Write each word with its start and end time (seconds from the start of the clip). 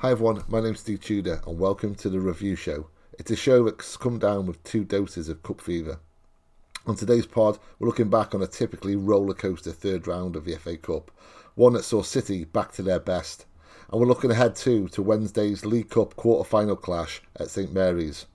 Hi 0.00 0.10
everyone, 0.10 0.44
my 0.46 0.60
name's 0.60 0.80
Steve 0.80 1.00
Tudor 1.00 1.40
and 1.46 1.58
welcome 1.58 1.94
to 1.94 2.10
the 2.10 2.20
review 2.20 2.54
show. 2.54 2.88
It's 3.18 3.30
a 3.30 3.34
show 3.34 3.64
that's 3.64 3.96
come 3.96 4.18
down 4.18 4.44
with 4.44 4.62
two 4.62 4.84
doses 4.84 5.30
of 5.30 5.42
cup 5.42 5.58
fever. 5.58 6.00
On 6.86 6.94
today's 6.94 7.24
pod, 7.24 7.58
we're 7.78 7.86
looking 7.86 8.10
back 8.10 8.34
on 8.34 8.42
a 8.42 8.46
typically 8.46 8.94
roller 8.94 9.32
coaster 9.32 9.72
third 9.72 10.06
round 10.06 10.36
of 10.36 10.44
the 10.44 10.54
FA 10.56 10.76
Cup, 10.76 11.10
one 11.54 11.72
that 11.72 11.82
saw 11.82 12.02
City 12.02 12.44
back 12.44 12.72
to 12.72 12.82
their 12.82 13.00
best. 13.00 13.46
And 13.90 13.98
we're 13.98 14.06
looking 14.06 14.30
ahead 14.30 14.54
too 14.54 14.86
to 14.88 15.02
Wednesday's 15.02 15.64
League 15.64 15.88
Cup 15.88 16.14
quarter 16.14 16.46
final 16.46 16.76
clash 16.76 17.22
at 17.40 17.48
St 17.48 17.72
Mary's. 17.72 18.26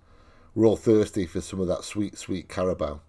We're 0.55 0.65
all 0.65 0.77
thirsty 0.77 1.27
for 1.27 1.41
some 1.41 1.59
of 1.59 1.67
that 1.67 1.83
sweet, 1.83 2.17
sweet 2.17 2.49
Carabao. 2.49 3.01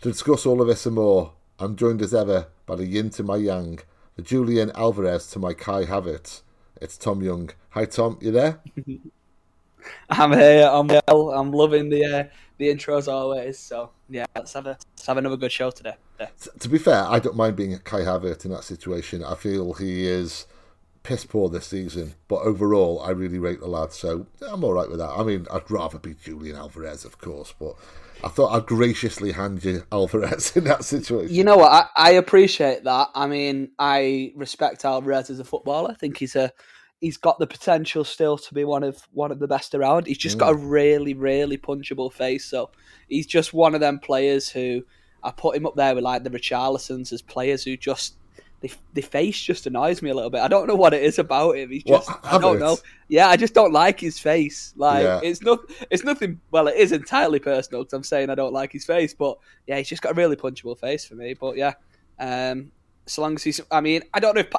To 0.00 0.10
discuss 0.10 0.44
all 0.44 0.60
of 0.60 0.66
this 0.66 0.86
and 0.86 0.96
more, 0.96 1.34
I'm 1.60 1.76
joined 1.76 2.02
as 2.02 2.12
ever 2.12 2.48
by 2.66 2.74
the 2.74 2.86
yin 2.86 3.10
to 3.10 3.22
my 3.22 3.36
yang, 3.36 3.78
the 4.16 4.22
Julian 4.22 4.72
Alvarez 4.74 5.30
to 5.30 5.38
my 5.38 5.54
Kai 5.54 5.84
Havertz. 5.84 6.42
It's 6.78 6.98
Tom 6.98 7.22
Young. 7.22 7.50
Hi 7.70 7.86
Tom, 7.86 8.18
you 8.20 8.30
there? 8.30 8.60
I'm 10.10 10.32
here. 10.32 10.68
I'm 10.70 10.88
well. 10.88 11.30
I'm 11.30 11.50
loving 11.50 11.88
the 11.88 12.04
uh, 12.04 12.24
the 12.58 12.68
intro 12.68 12.98
as 12.98 13.08
always. 13.08 13.58
So 13.58 13.90
yeah, 14.10 14.26
let's 14.34 14.52
have 14.52 14.66
a 14.66 14.76
let's 14.94 15.06
have 15.06 15.16
another 15.16 15.38
good 15.38 15.52
show 15.52 15.70
today. 15.70 15.94
Yeah. 16.20 16.28
To 16.60 16.68
be 16.68 16.76
fair, 16.76 17.04
I 17.04 17.18
don't 17.18 17.36
mind 17.36 17.56
being 17.56 17.78
Kai 17.78 18.00
Havertz 18.00 18.44
in 18.44 18.50
that 18.50 18.64
situation. 18.64 19.24
I 19.24 19.36
feel 19.36 19.72
he 19.72 20.06
is 20.06 20.46
piss 21.06 21.24
poor 21.24 21.48
this 21.48 21.66
season, 21.66 22.14
but 22.26 22.42
overall, 22.42 23.00
I 23.00 23.10
really 23.10 23.38
rate 23.38 23.60
the 23.60 23.68
lad. 23.68 23.92
So 23.92 24.26
I'm 24.42 24.64
all 24.64 24.72
right 24.72 24.88
with 24.88 24.98
that. 24.98 25.10
I 25.10 25.22
mean, 25.22 25.46
I'd 25.52 25.70
rather 25.70 26.00
be 26.00 26.14
Julian 26.14 26.56
Alvarez, 26.56 27.04
of 27.04 27.18
course, 27.18 27.54
but 27.60 27.76
I 28.24 28.28
thought 28.28 28.52
I'd 28.52 28.66
graciously 28.66 29.30
hand 29.30 29.64
you 29.64 29.84
Alvarez 29.92 30.56
in 30.56 30.64
that 30.64 30.84
situation. 30.84 31.32
You 31.32 31.44
know 31.44 31.58
what? 31.58 31.70
I, 31.70 31.86
I 31.96 32.10
appreciate 32.12 32.82
that. 32.84 33.10
I 33.14 33.28
mean, 33.28 33.70
I 33.78 34.32
respect 34.34 34.84
Alvarez 34.84 35.30
as 35.30 35.38
a 35.38 35.44
footballer. 35.44 35.92
I 35.92 35.94
think 35.94 36.18
he's 36.18 36.34
a 36.34 36.52
he's 37.00 37.18
got 37.18 37.38
the 37.38 37.46
potential 37.46 38.02
still 38.02 38.36
to 38.38 38.54
be 38.54 38.64
one 38.64 38.82
of 38.82 39.06
one 39.12 39.30
of 39.30 39.38
the 39.38 39.46
best 39.46 39.76
around. 39.76 40.08
He's 40.08 40.18
just 40.18 40.38
mm. 40.38 40.40
got 40.40 40.54
a 40.54 40.56
really, 40.56 41.14
really 41.14 41.56
punchable 41.56 42.12
face. 42.12 42.46
So 42.46 42.70
he's 43.08 43.26
just 43.26 43.54
one 43.54 43.76
of 43.76 43.80
them 43.80 44.00
players 44.00 44.48
who 44.48 44.82
I 45.22 45.30
put 45.30 45.56
him 45.56 45.66
up 45.66 45.76
there 45.76 45.94
with 45.94 46.02
like 46.02 46.24
the 46.24 46.30
Richarlisons 46.30 47.12
as 47.12 47.22
players 47.22 47.62
who 47.62 47.76
just 47.76 48.16
the, 48.60 48.72
the 48.94 49.02
face 49.02 49.38
just 49.38 49.66
annoys 49.66 50.00
me 50.02 50.10
a 50.10 50.14
little 50.14 50.30
bit. 50.30 50.40
I 50.40 50.48
don't 50.48 50.66
know 50.66 50.74
what 50.74 50.94
it 50.94 51.02
is 51.02 51.18
about 51.18 51.56
him. 51.56 51.70
He's 51.70 51.84
just 51.84 52.08
what, 52.08 52.20
I 52.24 52.38
don't 52.38 52.58
know. 52.58 52.78
Yeah, 53.08 53.28
I 53.28 53.36
just 53.36 53.54
don't 53.54 53.72
like 53.72 54.00
his 54.00 54.18
face. 54.18 54.72
Like 54.76 55.02
yeah. 55.02 55.20
it's 55.22 55.42
not 55.42 55.60
it's 55.90 56.04
nothing. 56.04 56.40
Well, 56.50 56.68
it 56.68 56.76
is 56.76 56.92
entirely 56.92 57.38
personal 57.38 57.82
because 57.82 57.92
I'm 57.92 58.04
saying 58.04 58.30
I 58.30 58.34
don't 58.34 58.52
like 58.52 58.72
his 58.72 58.84
face, 58.84 59.14
but 59.14 59.38
yeah, 59.66 59.76
he's 59.76 59.88
just 59.88 60.02
got 60.02 60.12
a 60.12 60.14
really 60.14 60.36
punchable 60.36 60.78
face 60.78 61.04
for 61.04 61.14
me. 61.14 61.34
But 61.34 61.56
yeah, 61.56 61.74
um, 62.18 62.72
so 63.06 63.22
long 63.22 63.34
as 63.36 63.42
he's, 63.42 63.60
I 63.70 63.80
mean, 63.80 64.02
I 64.14 64.20
don't 64.20 64.34
know 64.34 64.40
if 64.40 64.50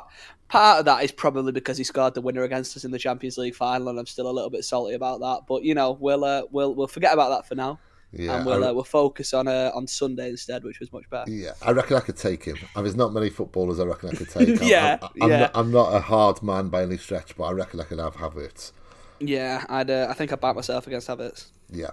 part 0.47 0.79
of 0.79 0.85
that 0.85 1.03
is 1.03 1.11
probably 1.11 1.51
because 1.51 1.77
he 1.77 1.83
scored 1.83 2.13
the 2.13 2.21
winner 2.21 2.43
against 2.43 2.77
us 2.77 2.85
in 2.85 2.91
the 2.91 2.99
Champions 2.99 3.37
League 3.37 3.55
final, 3.55 3.89
and 3.89 3.99
I'm 3.99 4.05
still 4.05 4.29
a 4.29 4.31
little 4.31 4.49
bit 4.49 4.63
salty 4.63 4.93
about 4.93 5.19
that. 5.19 5.41
But 5.47 5.63
you 5.63 5.75
know, 5.75 5.91
we'll 5.99 6.23
uh, 6.23 6.43
we'll 6.51 6.73
we'll 6.73 6.87
forget 6.87 7.13
about 7.13 7.29
that 7.29 7.47
for 7.47 7.55
now. 7.55 7.79
Yeah, 8.13 8.37
and 8.37 8.45
we'll 8.45 8.63
uh, 8.63 8.73
we'll 8.73 8.83
focus 8.83 9.33
on 9.33 9.47
uh, 9.47 9.71
on 9.73 9.85
Sunday 9.85 10.29
instead, 10.29 10.63
which 10.63 10.79
was 10.79 10.91
much 10.93 11.09
better. 11.09 11.29
Yeah, 11.29 11.51
I 11.61 11.71
reckon 11.71 11.97
I 11.97 11.99
could 11.99 12.15
take 12.15 12.45
him. 12.45 12.57
I 12.73 12.79
mean, 12.79 12.85
there's 12.85 12.95
not 12.95 13.13
many 13.13 13.29
footballers 13.29 13.79
I 13.79 13.83
reckon 13.83 14.09
I 14.09 14.13
could 14.13 14.29
take. 14.29 14.61
yeah, 14.61 14.97
I'm, 15.01 15.09
I'm, 15.21 15.29
yeah. 15.29 15.39
Not, 15.39 15.51
I'm 15.55 15.71
not 15.71 15.93
a 15.93 15.99
hard 15.99 16.41
man 16.41 16.69
by 16.69 16.83
any 16.83 16.97
stretch, 16.97 17.35
but 17.35 17.43
I 17.43 17.51
reckon 17.51 17.81
I 17.81 17.83
could 17.83 17.99
have 17.99 18.15
Havertz. 18.15 18.71
Yeah, 19.19 19.65
I'd. 19.67 19.89
Uh, 19.89 20.07
I 20.09 20.13
think 20.13 20.31
I'd 20.31 20.39
back 20.39 20.55
myself 20.55 20.87
against 20.87 21.07
Havertz. 21.07 21.47
Yeah. 21.69 21.91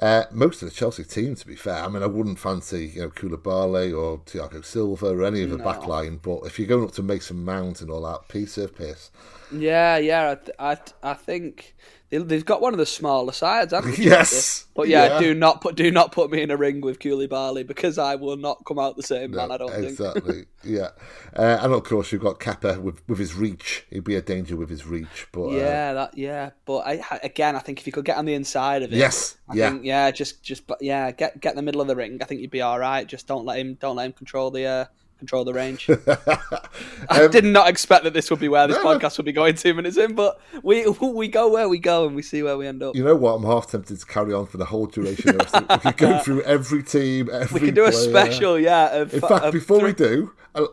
Uh, 0.00 0.24
most 0.30 0.62
of 0.62 0.68
the 0.68 0.74
Chelsea 0.74 1.04
team, 1.04 1.34
to 1.34 1.46
be 1.46 1.56
fair, 1.56 1.82
I 1.82 1.88
mean, 1.88 2.02
I 2.02 2.06
wouldn't 2.06 2.38
fancy 2.38 2.92
you 2.94 3.02
know 3.02 3.10
Koulibaly 3.10 3.96
or 3.96 4.18
Thiago 4.18 4.64
Silva 4.64 5.08
or 5.08 5.24
any 5.24 5.42
of 5.42 5.50
the 5.50 5.56
no. 5.56 5.64
back 5.64 5.86
line, 5.86 6.18
but 6.22 6.40
if 6.44 6.58
you're 6.58 6.68
going 6.68 6.84
up 6.84 6.92
to 6.92 7.02
Mason 7.02 7.44
Mount 7.44 7.80
and 7.80 7.90
all 7.90 8.02
that, 8.02 8.28
piece 8.28 8.58
of 8.58 8.76
piss. 8.76 9.10
Yeah, 9.52 9.96
yeah, 9.98 10.36
I, 10.58 10.72
I, 10.72 10.78
I 11.02 11.14
think 11.14 11.76
They've 12.08 12.44
got 12.44 12.60
one 12.60 12.72
of 12.72 12.78
the 12.78 12.86
smaller 12.86 13.32
sides, 13.32 13.72
haven't 13.72 13.96
they? 13.96 14.04
yes. 14.04 14.66
But 14.76 14.86
yeah, 14.86 15.14
yeah, 15.14 15.18
do 15.18 15.34
not 15.34 15.60
put 15.60 15.74
do 15.74 15.90
not 15.90 16.12
put 16.12 16.30
me 16.30 16.40
in 16.40 16.52
a 16.52 16.56
ring 16.56 16.80
with 16.80 17.00
Koulibaly 17.00 17.66
because 17.66 17.98
I 17.98 18.14
will 18.14 18.36
not 18.36 18.64
come 18.64 18.78
out 18.78 18.96
the 18.96 19.02
same 19.02 19.32
no, 19.32 19.38
man. 19.38 19.50
I 19.50 19.56
don't 19.56 19.72
exactly. 19.72 20.20
think. 20.20 20.46
Exactly. 20.46 20.46
yeah, 20.72 20.90
uh, 21.36 21.58
and 21.62 21.72
of 21.72 21.82
course 21.82 22.12
you've 22.12 22.22
got 22.22 22.38
Kepa 22.38 22.78
with 22.78 23.02
with 23.08 23.18
his 23.18 23.34
reach. 23.34 23.86
He'd 23.90 24.04
be 24.04 24.14
a 24.14 24.22
danger 24.22 24.54
with 24.54 24.70
his 24.70 24.86
reach. 24.86 25.26
But 25.32 25.52
yeah, 25.52 25.90
uh, 25.90 25.94
that 25.94 26.18
yeah. 26.18 26.50
But 26.64 26.86
I, 26.86 27.02
again, 27.24 27.56
I 27.56 27.58
think 27.58 27.80
if 27.80 27.88
you 27.88 27.92
could 27.92 28.04
get 28.04 28.18
on 28.18 28.24
the 28.24 28.34
inside 28.34 28.82
of 28.82 28.92
it, 28.92 28.96
yes, 28.96 29.36
I 29.48 29.54
yeah, 29.54 29.70
think, 29.70 29.84
yeah, 29.84 30.10
just 30.12 30.44
just 30.44 30.62
yeah, 30.80 31.10
get 31.10 31.40
get 31.40 31.50
in 31.50 31.56
the 31.56 31.62
middle 31.62 31.80
of 31.80 31.88
the 31.88 31.96
ring. 31.96 32.18
I 32.22 32.26
think 32.26 32.40
you'd 32.40 32.50
be 32.50 32.62
all 32.62 32.78
right. 32.78 33.04
Just 33.04 33.26
don't 33.26 33.44
let 33.44 33.58
him 33.58 33.74
don't 33.80 33.96
let 33.96 34.06
him 34.06 34.12
control 34.12 34.52
the. 34.52 34.64
Uh, 34.64 34.84
control 35.18 35.44
the 35.44 35.52
range. 35.52 35.88
I 37.08 37.24
um, 37.24 37.30
did 37.30 37.44
not 37.44 37.68
expect 37.68 38.04
that 38.04 38.12
this 38.12 38.30
would 38.30 38.40
be 38.40 38.48
where 38.48 38.66
this 38.66 38.76
no, 38.76 38.84
podcast 38.84 39.16
would 39.16 39.26
be 39.26 39.32
going 39.32 39.54
two 39.54 39.74
minutes 39.74 39.96
in, 39.96 40.14
but 40.14 40.40
we 40.62 40.86
we 41.00 41.28
go 41.28 41.50
where 41.50 41.68
we 41.68 41.78
go 41.78 42.06
and 42.06 42.14
we 42.14 42.22
see 42.22 42.42
where 42.42 42.56
we 42.56 42.66
end 42.66 42.82
up. 42.82 42.94
You 42.94 43.04
know 43.04 43.16
what? 43.16 43.34
I'm 43.34 43.44
half 43.44 43.70
tempted 43.70 43.98
to 43.98 44.06
carry 44.06 44.32
on 44.32 44.46
for 44.46 44.58
the 44.58 44.66
whole 44.66 44.86
duration 44.86 45.40
of 45.40 45.54
it. 45.54 45.70
We 45.70 45.78
could 45.78 45.96
go 45.96 46.18
through 46.24 46.42
every 46.42 46.82
team, 46.82 47.30
every. 47.32 47.60
We 47.60 47.66
could 47.66 47.74
do 47.74 47.88
player. 47.88 47.90
a 47.90 47.92
special, 47.92 48.58
yeah. 48.58 48.96
Of, 48.96 49.14
in 49.14 49.20
fact, 49.20 49.52
before 49.52 49.80
three... 49.80 49.90
we 49.90 49.94
do, 49.94 50.32
a, 50.54 50.66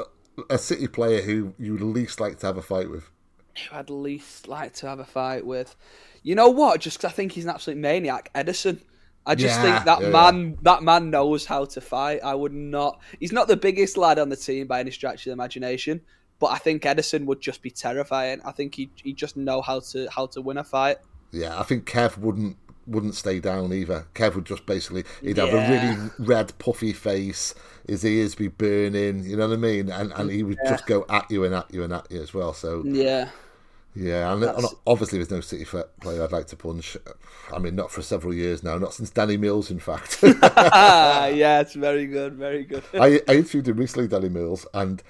a 0.50 0.58
City 0.58 0.88
player 0.88 1.22
who 1.22 1.54
you 1.58 1.74
would 1.74 1.81
least 1.81 2.20
like 2.20 2.40
to 2.40 2.48
have 2.48 2.58
a 2.58 2.62
fight 2.62 2.90
with. 2.90 3.10
Who 3.70 3.75
I'd 3.75 3.90
least 3.90 4.48
like 4.48 4.74
to 4.75 4.88
have 4.88 5.00
a 5.00 5.06
fight 5.06 5.46
with. 5.46 5.75
You 6.24 6.36
know 6.36 6.50
what? 6.50 6.80
Just 6.80 6.98
because 6.98 7.12
I 7.12 7.14
think 7.14 7.34
he's 7.34 7.44
an 7.44 7.52
absolute 7.52 7.78
maniac, 7.78 8.31
Ederson. 8.34 8.80
I 9.26 9.36
just 9.36 9.56
yeah, 9.60 9.62
think 9.62 9.86
that 9.86 10.02
yeah, 10.02 10.10
man 10.10 10.50
yeah. 10.50 10.56
that 10.64 10.84
man 10.84 11.10
knows 11.10 11.46
how 11.46 11.66
to 11.66 11.82
fight. 11.82 12.20
I 12.24 12.36
would 12.36 12.54
not 12.54 13.00
he's 13.20 13.32
not 13.32 13.48
the 13.48 13.58
biggest 13.58 13.98
lad 13.98 14.20
on 14.20 14.30
the 14.30 14.36
team 14.36 14.68
by 14.68 14.80
any 14.80 14.92
stretch 14.92 15.22
of 15.22 15.26
the 15.26 15.32
imagination, 15.32 16.02
but 16.40 16.48
I 16.48 16.58
think 16.58 16.84
Ederson 16.84 17.26
would 17.26 17.40
just 17.40 17.62
be 17.62 17.72
terrifying. 17.72 18.42
I 18.44 18.52
think 18.52 18.76
he 18.76 18.90
he 19.02 19.14
just 19.14 19.38
know 19.38 19.62
how 19.62 19.80
to 19.92 20.08
how 20.10 20.26
to 20.28 20.42
win 20.42 20.58
a 20.58 20.64
fight. 20.64 20.98
Yeah, 21.32 21.60
I 21.60 21.64
think 21.64 21.90
Kev 21.90 22.18
wouldn't 22.18 22.58
wouldn't 22.86 23.16
stay 23.16 23.40
down 23.40 23.72
either. 23.74 24.08
Kev 24.14 24.36
would 24.36 24.46
just 24.46 24.66
basically 24.66 25.06
he'd 25.22 25.38
have 25.38 25.54
a 25.54 25.70
really 25.70 26.10
red 26.20 26.58
puffy 26.60 26.94
face, 26.94 27.56
his 27.88 28.04
ears 28.06 28.36
be 28.36 28.50
burning, 28.50 29.24
you 29.24 29.38
know 29.38 29.48
what 29.48 29.54
I 29.54 29.58
mean? 29.58 29.90
And 29.90 30.12
and 30.14 30.30
he 30.30 30.44
would 30.44 30.60
just 30.68 30.86
go 30.86 31.06
at 31.10 31.30
you 31.32 31.44
and 31.46 31.56
at 31.56 31.74
you 31.74 31.84
and 31.84 31.94
at 31.94 32.12
you 32.12 32.22
as 32.22 32.34
well. 32.34 32.54
So 32.54 32.84
Yeah. 32.86 33.30
Yeah, 33.96 34.34
and, 34.34 34.44
and, 34.44 34.66
obviously 34.88 35.20
there's 35.20 35.30
no 35.30 35.42
City 35.42 35.66
player 35.66 36.24
I'd 36.24 36.31
like 36.31 36.48
to 36.48 36.56
punch. 36.56 36.98
I 37.54 37.59
mean, 37.59 37.76
not 37.76 37.92
for 37.92 38.02
several 38.02 38.34
years 38.34 38.64
now, 38.64 38.78
not 38.78 38.94
since 38.94 39.12
Danny 39.12 39.38
Mills, 39.38 39.70
in 39.70 39.80
fact. 39.80 40.20
yeah, 40.24 41.62
it's 41.62 41.76
very 41.76 42.08
good, 42.08 42.34
very 42.34 42.64
good. 42.64 42.84
I, 42.94 43.22
I 43.28 43.36
interviewed 43.36 43.68
him 43.68 43.78
recently, 43.78 44.08
Danny 44.08 44.30
Mills, 44.30 44.66
and 44.74 45.04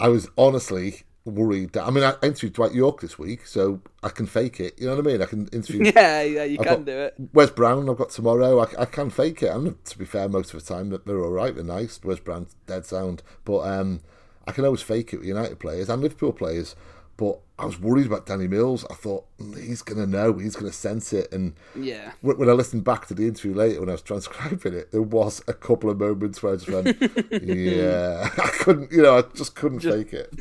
I 0.00 0.08
was 0.08 0.28
honestly 0.36 1.02
worried. 1.24 1.72
That, 1.72 1.84
I 1.86 1.90
mean, 1.90 2.04
I 2.04 2.14
interviewed 2.22 2.54
Dwight 2.54 2.74
Yorke 2.74 3.00
this 3.00 3.18
week, 3.18 3.46
so 3.46 3.80
I 4.02 4.08
can 4.08 4.26
fake 4.26 4.60
it. 4.60 4.78
You 4.78 4.86
know 4.86 4.96
what 4.96 5.06
I 5.06 5.12
mean? 5.12 5.22
I 5.22 5.26
can 5.26 5.48
interview. 5.48 5.84
Yeah, 5.94 6.22
yeah, 6.22 6.44
you 6.44 6.58
I've 6.60 6.66
can 6.66 6.84
do 6.84 6.92
it. 6.92 7.14
Wes 7.32 7.50
Brown, 7.50 7.88
I've 7.88 7.96
got 7.96 8.10
tomorrow. 8.10 8.60
I, 8.60 8.82
I 8.82 8.84
can 8.86 9.10
fake 9.10 9.42
it. 9.42 9.50
And 9.50 9.82
to 9.84 9.98
be 9.98 10.04
fair, 10.04 10.28
most 10.28 10.54
of 10.54 10.64
the 10.64 10.74
time 10.74 10.90
they're 11.04 11.22
all 11.22 11.30
right. 11.30 11.54
They're 11.54 11.64
nice. 11.64 12.00
Wes 12.02 12.20
Brown's 12.20 12.56
dead 12.66 12.86
sound, 12.86 13.22
but 13.44 13.60
um, 13.60 14.00
I 14.46 14.52
can 14.52 14.64
always 14.64 14.82
fake 14.82 15.12
it 15.12 15.18
with 15.18 15.26
United 15.26 15.58
players 15.58 15.88
and 15.88 16.02
Liverpool 16.02 16.32
players. 16.32 16.74
But 17.16 17.40
I 17.58 17.64
was 17.64 17.80
worried 17.80 18.06
about 18.06 18.26
Danny 18.26 18.46
Mills. 18.46 18.84
I 18.90 18.94
thought 18.94 19.24
mm, 19.38 19.56
he's 19.58 19.80
going 19.80 19.98
to 19.98 20.06
know, 20.06 20.34
he's 20.34 20.54
going 20.54 20.70
to 20.70 20.76
sense 20.76 21.12
it. 21.12 21.32
And 21.32 21.54
yeah, 21.74 22.12
when 22.20 22.48
I 22.48 22.52
listened 22.52 22.84
back 22.84 23.06
to 23.06 23.14
the 23.14 23.26
interview 23.26 23.54
later, 23.54 23.80
when 23.80 23.88
I 23.88 23.92
was 23.92 24.02
transcribing 24.02 24.74
it, 24.74 24.92
there 24.92 25.02
was 25.02 25.42
a 25.48 25.54
couple 25.54 25.88
of 25.88 25.98
moments 25.98 26.42
where 26.42 26.52
I 26.52 26.56
just 26.56 26.68
went, 26.68 27.42
"Yeah, 27.42 28.28
I 28.38 28.48
couldn't," 28.48 28.92
you 28.92 29.02
know, 29.02 29.18
I 29.18 29.22
just 29.34 29.54
couldn't 29.54 29.78
just, 29.78 29.96
fake 29.96 30.12
it. 30.12 30.34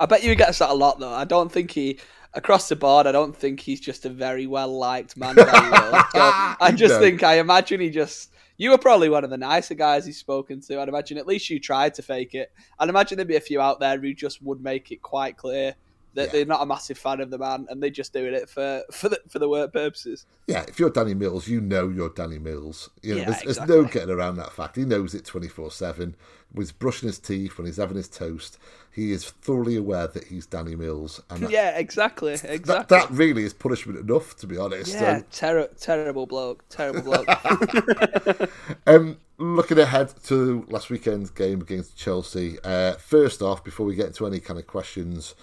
I 0.00 0.06
bet 0.06 0.22
you 0.22 0.30
he 0.30 0.36
gets 0.36 0.58
that 0.58 0.70
a 0.70 0.74
lot, 0.74 0.98
though. 0.98 1.12
I 1.12 1.24
don't 1.24 1.52
think 1.52 1.70
he 1.72 1.98
across 2.32 2.68
the 2.68 2.76
board. 2.76 3.06
I 3.06 3.12
don't 3.12 3.36
think 3.36 3.60
he's 3.60 3.80
just 3.80 4.06
a 4.06 4.10
very 4.10 4.46
well 4.46 4.78
liked 4.78 5.16
man. 5.16 5.36
so 5.36 5.44
I 5.48 6.72
just 6.74 6.94
no. 6.94 7.00
think 7.00 7.22
I 7.22 7.38
imagine 7.38 7.80
he 7.80 7.90
just. 7.90 8.32
You 8.58 8.70
were 8.70 8.78
probably 8.78 9.10
one 9.10 9.22
of 9.22 9.28
the 9.28 9.36
nicer 9.36 9.74
guys 9.74 10.06
he's 10.06 10.16
spoken 10.16 10.62
to. 10.62 10.80
I'd 10.80 10.88
imagine 10.88 11.18
at 11.18 11.26
least 11.26 11.50
you 11.50 11.60
tried 11.60 11.92
to 11.94 12.02
fake 12.02 12.34
it. 12.34 12.50
I'd 12.78 12.88
imagine 12.88 13.18
there'd 13.18 13.28
be 13.28 13.36
a 13.36 13.40
few 13.40 13.60
out 13.60 13.80
there 13.80 14.00
who 14.00 14.14
just 14.14 14.42
would 14.42 14.62
make 14.62 14.90
it 14.90 15.02
quite 15.02 15.36
clear 15.36 15.74
they're, 16.16 16.26
yeah. 16.26 16.32
they're 16.32 16.46
not 16.46 16.62
a 16.62 16.66
massive 16.66 16.98
fan 16.98 17.20
of 17.20 17.30
the 17.30 17.38
man, 17.38 17.66
and 17.68 17.82
they're 17.82 17.90
just 17.90 18.12
doing 18.12 18.34
it 18.34 18.48
for 18.48 18.82
for 18.90 19.08
the 19.08 19.20
for 19.28 19.38
the 19.38 19.48
work 19.48 19.72
purposes. 19.72 20.26
Yeah, 20.46 20.64
if 20.66 20.80
you're 20.80 20.90
Danny 20.90 21.14
Mills, 21.14 21.46
you 21.46 21.60
know 21.60 21.88
you're 21.88 22.08
Danny 22.08 22.38
Mills. 22.38 22.90
You 23.02 23.14
know, 23.14 23.20
yeah, 23.20 23.24
there's, 23.26 23.42
exactly. 23.42 23.66
there's 23.66 23.84
no 23.84 23.92
getting 23.92 24.10
around 24.10 24.36
that 24.36 24.52
fact. 24.52 24.76
He 24.76 24.84
knows 24.84 25.14
it 25.14 25.24
twenty 25.24 25.48
four 25.48 25.70
seven. 25.70 26.16
With 26.54 26.78
brushing 26.78 27.08
his 27.08 27.18
teeth 27.18 27.58
when 27.58 27.66
he's 27.66 27.76
having 27.76 27.96
his 27.96 28.08
toast, 28.08 28.56
he 28.90 29.12
is 29.12 29.28
thoroughly 29.28 29.76
aware 29.76 30.06
that 30.06 30.24
he's 30.24 30.46
Danny 30.46 30.74
Mills. 30.74 31.20
And 31.28 31.40
that, 31.42 31.50
yeah, 31.50 31.76
exactly, 31.76 32.32
exactly. 32.32 32.64
That, 32.64 32.88
that, 32.88 33.10
really 33.10 33.44
is 33.44 33.52
punishment 33.52 33.98
enough, 33.98 34.36
to 34.38 34.46
be 34.46 34.56
honest. 34.56 34.94
Yeah, 34.94 35.20
ter- 35.30 35.68
terrible 35.78 36.26
bloke, 36.26 36.64
terrible 36.70 37.02
bloke. 37.02 37.28
um, 38.86 39.18
looking 39.38 39.78
ahead 39.78 40.14
to 40.24 40.64
last 40.68 40.88
weekend's 40.88 41.30
game 41.30 41.60
against 41.60 41.96
Chelsea. 41.98 42.58
Uh, 42.64 42.94
first 42.94 43.42
off, 43.42 43.62
before 43.62 43.84
we 43.84 43.94
get 43.94 44.06
into 44.06 44.26
any 44.26 44.40
kind 44.40 44.58
of 44.58 44.66
questions 44.66 45.34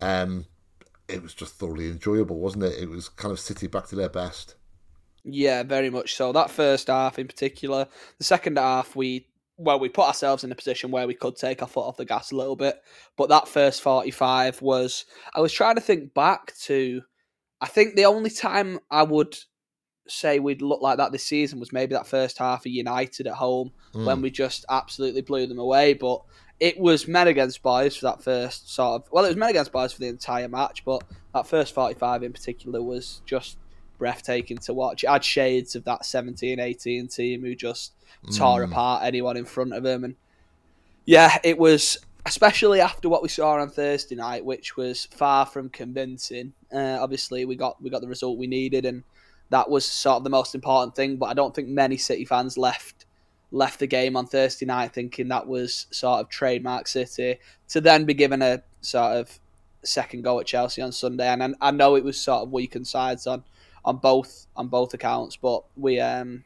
um, 0.00 0.46
it 1.08 1.22
was 1.22 1.34
just 1.34 1.54
thoroughly 1.54 1.88
enjoyable, 1.88 2.38
wasn't 2.38 2.64
it? 2.64 2.80
It 2.80 2.88
was 2.88 3.08
kind 3.08 3.32
of 3.32 3.40
City 3.40 3.66
back 3.66 3.86
to 3.88 3.96
their 3.96 4.08
best. 4.08 4.54
Yeah, 5.24 5.62
very 5.62 5.90
much 5.90 6.14
so. 6.14 6.32
That 6.32 6.50
first 6.50 6.88
half 6.88 7.18
in 7.18 7.26
particular. 7.26 7.86
The 8.18 8.24
second 8.24 8.58
half, 8.58 8.96
we 8.96 9.26
well, 9.60 9.78
we 9.78 9.90
put 9.90 10.06
ourselves 10.06 10.42
in 10.42 10.50
a 10.50 10.54
position 10.54 10.90
where 10.90 11.06
we 11.06 11.12
could 11.12 11.36
take 11.36 11.60
our 11.60 11.68
foot 11.68 11.86
off 11.86 11.98
the 11.98 12.06
gas 12.06 12.32
a 12.32 12.36
little 12.36 12.56
bit. 12.56 12.80
But 13.18 13.28
that 13.28 13.46
first 13.46 13.82
45 13.82 14.62
was, 14.62 15.04
I 15.34 15.40
was 15.40 15.52
trying 15.52 15.74
to 15.74 15.82
think 15.82 16.14
back 16.14 16.54
to, 16.62 17.02
I 17.60 17.66
think 17.66 17.94
the 17.94 18.06
only 18.06 18.30
time 18.30 18.78
I 18.90 19.02
would 19.02 19.36
say 20.10 20.38
we'd 20.38 20.62
look 20.62 20.80
like 20.80 20.98
that 20.98 21.12
this 21.12 21.24
season 21.24 21.60
was 21.60 21.72
maybe 21.72 21.94
that 21.94 22.06
first 22.06 22.38
half 22.38 22.66
of 22.66 22.72
United 22.72 23.26
at 23.26 23.34
home 23.34 23.72
mm. 23.94 24.04
when 24.04 24.22
we 24.22 24.30
just 24.30 24.64
absolutely 24.68 25.22
blew 25.22 25.46
them 25.46 25.58
away. 25.58 25.94
But 25.94 26.22
it 26.58 26.78
was 26.78 27.08
men 27.08 27.28
against 27.28 27.62
boys 27.62 27.96
for 27.96 28.06
that 28.06 28.22
first 28.22 28.72
sort 28.72 29.02
of. 29.02 29.08
Well, 29.10 29.24
it 29.24 29.28
was 29.28 29.36
men 29.36 29.50
against 29.50 29.72
boys 29.72 29.92
for 29.92 30.00
the 30.00 30.08
entire 30.08 30.48
match, 30.48 30.84
but 30.84 31.02
that 31.34 31.46
first 31.46 31.74
45 31.74 32.22
in 32.22 32.32
particular 32.32 32.82
was 32.82 33.22
just 33.24 33.56
breathtaking 33.98 34.58
to 34.58 34.74
watch. 34.74 35.04
It 35.04 35.10
had 35.10 35.24
shades 35.24 35.74
of 35.76 35.84
that 35.84 36.04
17 36.04 36.58
18 36.58 37.08
team 37.08 37.42
who 37.42 37.54
just 37.54 37.92
tore 38.36 38.60
mm. 38.60 38.70
apart 38.70 39.04
anyone 39.04 39.36
in 39.36 39.44
front 39.44 39.72
of 39.72 39.82
them. 39.82 40.04
And 40.04 40.16
yeah, 41.06 41.38
it 41.42 41.58
was 41.58 41.98
especially 42.26 42.80
after 42.80 43.08
what 43.08 43.22
we 43.22 43.28
saw 43.28 43.52
on 43.52 43.70
Thursday 43.70 44.14
night, 44.14 44.44
which 44.44 44.76
was 44.76 45.06
far 45.06 45.46
from 45.46 45.68
convincing. 45.68 46.52
Uh, 46.72 46.98
obviously, 47.00 47.44
we 47.44 47.56
got 47.56 47.80
we 47.82 47.90
got 47.90 48.00
the 48.00 48.08
result 48.08 48.38
we 48.38 48.46
needed, 48.46 48.84
and 48.84 49.02
that 49.50 49.68
was 49.68 49.84
sort 49.84 50.16
of 50.16 50.24
the 50.24 50.30
most 50.30 50.54
important 50.54 50.96
thing. 50.96 51.16
But 51.16 51.26
I 51.26 51.34
don't 51.34 51.54
think 51.54 51.68
many 51.68 51.96
City 51.96 52.24
fans 52.24 52.56
left 52.56 53.06
left 53.52 53.80
the 53.80 53.86
game 53.86 54.16
on 54.16 54.26
Thursday 54.26 54.64
night 54.64 54.92
thinking 54.92 55.28
that 55.28 55.46
was 55.46 55.86
sort 55.90 56.20
of 56.20 56.28
trademark 56.28 56.86
City 56.86 57.38
to 57.68 57.80
then 57.80 58.04
be 58.04 58.14
given 58.14 58.42
a 58.42 58.62
sort 58.80 59.16
of 59.16 59.40
second 59.82 60.22
go 60.22 60.38
at 60.38 60.46
Chelsea 60.46 60.80
on 60.82 60.92
Sunday. 60.92 61.26
And 61.26 61.42
I, 61.42 61.50
I 61.60 61.70
know 61.72 61.96
it 61.96 62.04
was 62.04 62.18
sort 62.18 62.42
of 62.42 62.52
weakened 62.52 62.86
sides 62.86 63.26
on 63.26 63.44
on 63.84 63.96
both 63.96 64.46
on 64.56 64.68
both 64.68 64.94
accounts, 64.94 65.36
but 65.36 65.64
we 65.76 66.00
um 66.00 66.44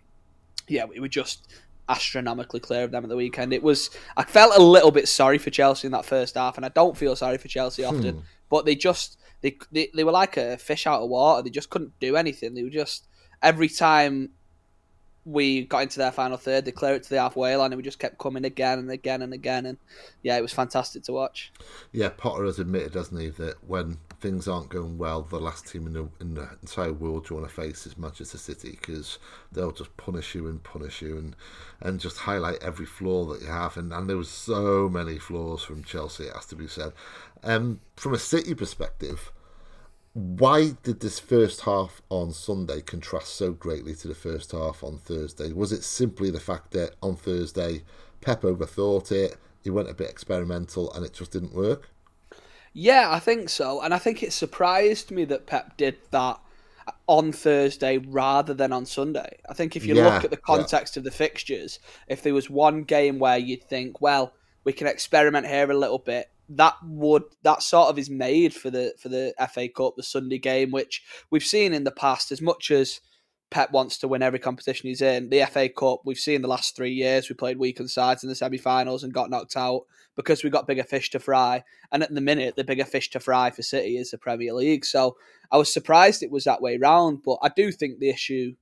yeah 0.69 0.85
we 0.85 1.01
were 1.01 1.09
just 1.09 1.53
astronomically 1.89 2.61
clear 2.61 2.85
of 2.85 2.91
them 2.91 3.05
at 3.05 3.11
the 3.11 3.17
weekend. 3.17 3.53
It 3.53 3.63
was 3.63 3.91
I 4.17 4.25
felt 4.25 4.57
a 4.57 4.63
little 4.63 4.91
bit 4.91 5.09
sorry 5.09 5.39
for 5.39 5.51
Chelsea 5.51 5.87
in 5.87 5.93
that 5.93 6.07
first 6.07 6.37
half, 6.37 6.57
and 6.57 6.65
I 6.65 6.71
don't 6.71 6.97
feel 6.97 7.17
sorry 7.17 7.39
for 7.39 7.49
Chelsea 7.49 7.85
often, 7.85 8.17
hmm. 8.17 8.21
but 8.49 8.65
they 8.65 8.75
just 8.75 9.19
they, 9.45 9.59
they 9.71 9.91
they 9.95 10.05
were 10.05 10.11
like 10.11 10.39
a 10.39 10.57
fish 10.57 10.87
out 10.87 11.03
of 11.03 11.11
water. 11.11 11.43
They 11.43 11.51
just 11.51 11.69
couldn't 11.69 12.01
do 12.01 12.17
anything. 12.17 12.55
They 12.55 12.63
were 12.63 12.71
just 12.71 13.07
every 13.43 13.69
time 13.69 14.31
we 15.25 15.65
got 15.65 15.83
into 15.83 15.99
their 15.99 16.13
final 16.13 16.37
third, 16.37 16.65
they 16.65 16.73
clear 16.73 16.95
it 16.95 17.03
to 17.05 17.11
the 17.11 17.21
halfway 17.21 17.57
line, 17.57 17.73
and 17.73 17.77
we 17.77 17.83
just 17.83 17.99
kept 17.99 18.19
coming 18.19 18.45
again 18.45 18.79
and 18.79 18.91
again 18.91 19.23
and 19.23 19.33
again. 19.33 19.67
And 19.67 19.79
yeah, 20.23 20.37
it 20.37 20.43
was 20.43 20.53
fantastic 20.53 21.03
to 21.05 21.13
watch. 21.13 21.53
Yeah, 21.93 22.11
Potter 22.11 22.45
has 22.45 22.59
admitted, 22.59 22.93
doesn't 22.93 23.19
he, 23.19 23.31
that 23.31 23.65
when 23.67 23.99
things 24.21 24.49
aren't 24.49 24.69
going 24.69 24.99
well, 24.99 25.23
the 25.23 25.39
last 25.41 25.67
team 25.67 25.87
in 25.87 25.93
the, 25.95 26.09
in 26.21 26.35
the 26.35 26.49
entire 26.63 26.93
world 26.93 27.29
you 27.29 27.37
want 27.37 27.49
to 27.49 27.55
face 27.55 27.87
is 27.87 27.97
Manchester 27.97 28.39
City 28.39 28.73
because 28.73 29.19
they'll 29.53 29.73
just 29.73 29.97
punish 29.97 30.35
you 30.35 30.47
and 30.47 30.63
punish 30.63 31.03
you 31.03 31.19
and 31.19 31.37
and 31.81 32.01
just 32.01 32.19
highlight 32.19 32.63
every 32.63 32.87
flaw 32.87 33.25
that 33.27 33.43
you 33.43 33.49
have. 33.49 33.77
And, 33.77 33.93
and 33.93 34.09
there 34.09 34.17
was 34.17 34.31
so 34.31 34.89
many 34.89 35.19
flaws 35.19 35.63
from 35.63 35.85
Chelsea, 35.85 36.25
it 36.25 36.35
has 36.35 36.47
to 36.47 36.57
be 36.57 36.67
said. 36.67 36.93
Um, 37.43 37.81
from 37.97 38.15
a 38.15 38.19
City 38.19 38.55
perspective 38.55 39.31
why 40.15 40.71
did 40.85 41.01
this 41.01 41.19
first 41.19 41.63
half 41.63 42.01
on 42.09 42.33
Sunday 42.33 42.81
contrast 42.81 43.35
so 43.35 43.53
greatly 43.53 43.97
to 43.97 44.09
the 44.09 44.15
first 44.15 44.53
half 44.53 44.85
on 44.85 44.99
Thursday? 44.99 45.53
Was 45.53 45.73
it 45.73 45.83
simply 45.83 46.31
the 46.31 46.41
fact 46.41 46.71
that 46.71 46.95
on 47.03 47.17
Thursday 47.17 47.83
Pep 48.21 48.43
overthought 48.43 49.11
it, 49.11 49.37
he 49.61 49.71
went 49.71 49.91
a 49.91 49.95
bit 49.95 50.09
experimental, 50.09 50.93
and 50.93 51.05
it 51.05 51.15
just 51.15 51.33
didn't 51.33 51.53
work? 51.53 51.91
Yeah, 52.73 53.09
I 53.11 53.19
think 53.19 53.49
so, 53.49 53.81
and 53.81 53.93
I 53.93 53.99
think 53.99 54.23
it 54.23 54.33
surprised 54.33 55.11
me 55.11 55.25
that 55.27 55.47
Pep 55.47 55.77
did 55.77 55.97
that 56.13 56.39
on 57.09 57.33
Thursday 57.33 57.99
rather 57.99 58.55
than 58.55 58.73
on 58.73 58.87
Sunday. 58.87 59.39
I 59.49 59.55
think 59.55 59.75
if 59.75 59.85
you 59.85 59.97
yeah, 59.97 60.05
look 60.05 60.25
at 60.25 60.31
the 60.31 60.37
context 60.37 60.95
yeah. 60.95 61.01
of 61.01 61.05
the 61.05 61.11
fixtures, 61.11 61.81
if 62.09 62.23
there 62.23 62.35
was 62.35 62.49
one 62.49 62.85
game 62.85 63.19
where 63.19 63.39
you'd 63.39 63.65
think, 63.65 64.01
well, 64.01 64.33
we 64.63 64.73
can 64.73 64.87
experiment 64.87 65.47
here 65.47 65.71
a 65.71 65.77
little 65.77 65.99
bit, 65.99 66.31
that 66.49 66.75
would 66.85 67.25
that 67.43 67.63
sort 67.63 67.89
of 67.89 67.99
is 67.99 68.11
made 68.11 68.55
for 68.55 68.71
the 68.71 68.95
for 68.99 69.09
the 69.09 69.35
FA 69.53 69.69
Cup, 69.69 69.95
the 69.97 70.03
Sunday 70.03 70.39
game, 70.39 70.71
which 70.71 71.03
we've 71.31 71.45
seen 71.45 71.73
in 71.73 71.85
the 71.85 71.91
past. 71.91 72.33
As 72.33 72.43
much 72.43 72.71
as 72.71 73.01
Pep 73.51 73.73
wants 73.73 73.99
to 73.99 74.09
win 74.09 74.23
every 74.23 74.39
competition 74.39 74.89
he's 74.89 75.03
in, 75.03 75.31
the 75.31 75.45
FA 75.47 75.69
Cup 75.69 76.01
we've 76.05 76.19
seen 76.19 76.43
the 76.43 76.49
last 76.49 76.77
three 76.77 76.93
years. 76.93 77.29
We 77.29 77.35
played 77.35 77.59
weakened 77.59 77.91
sides 77.91 78.23
in 78.23 78.29
the 78.29 78.35
semi-finals 78.35 79.03
and 79.03 79.15
got 79.15 79.31
knocked 79.31 79.57
out 79.57 79.83
because 80.17 80.45
we 80.45 80.51
got 80.51 80.67
bigger 80.67 80.85
fish 80.85 81.11
to 81.11 81.19
fry. 81.19 81.65
And 81.91 82.03
at 82.03 82.15
the 82.15 82.21
minute, 82.21 82.57
the 82.57 82.65
bigger 82.65 82.85
fish 82.85 83.11
to 83.11 83.21
fry 83.21 83.51
for 83.51 83.63
City 83.63 83.97
is 83.97 84.11
the 84.11 84.19
Premier 84.19 84.53
League. 84.53 84.85
So 84.85 85.17
I 85.51 85.57
was 85.57 85.73
surprised 85.73 86.23
it 86.23 86.31
was 86.31 86.45
that 86.45 86.63
way 86.63 86.77
round, 86.77 87.23
but 87.25 87.39
I 87.43 87.49
do 87.49 87.73
think 87.73 87.99
the 87.99 88.11
issue, 88.11 88.55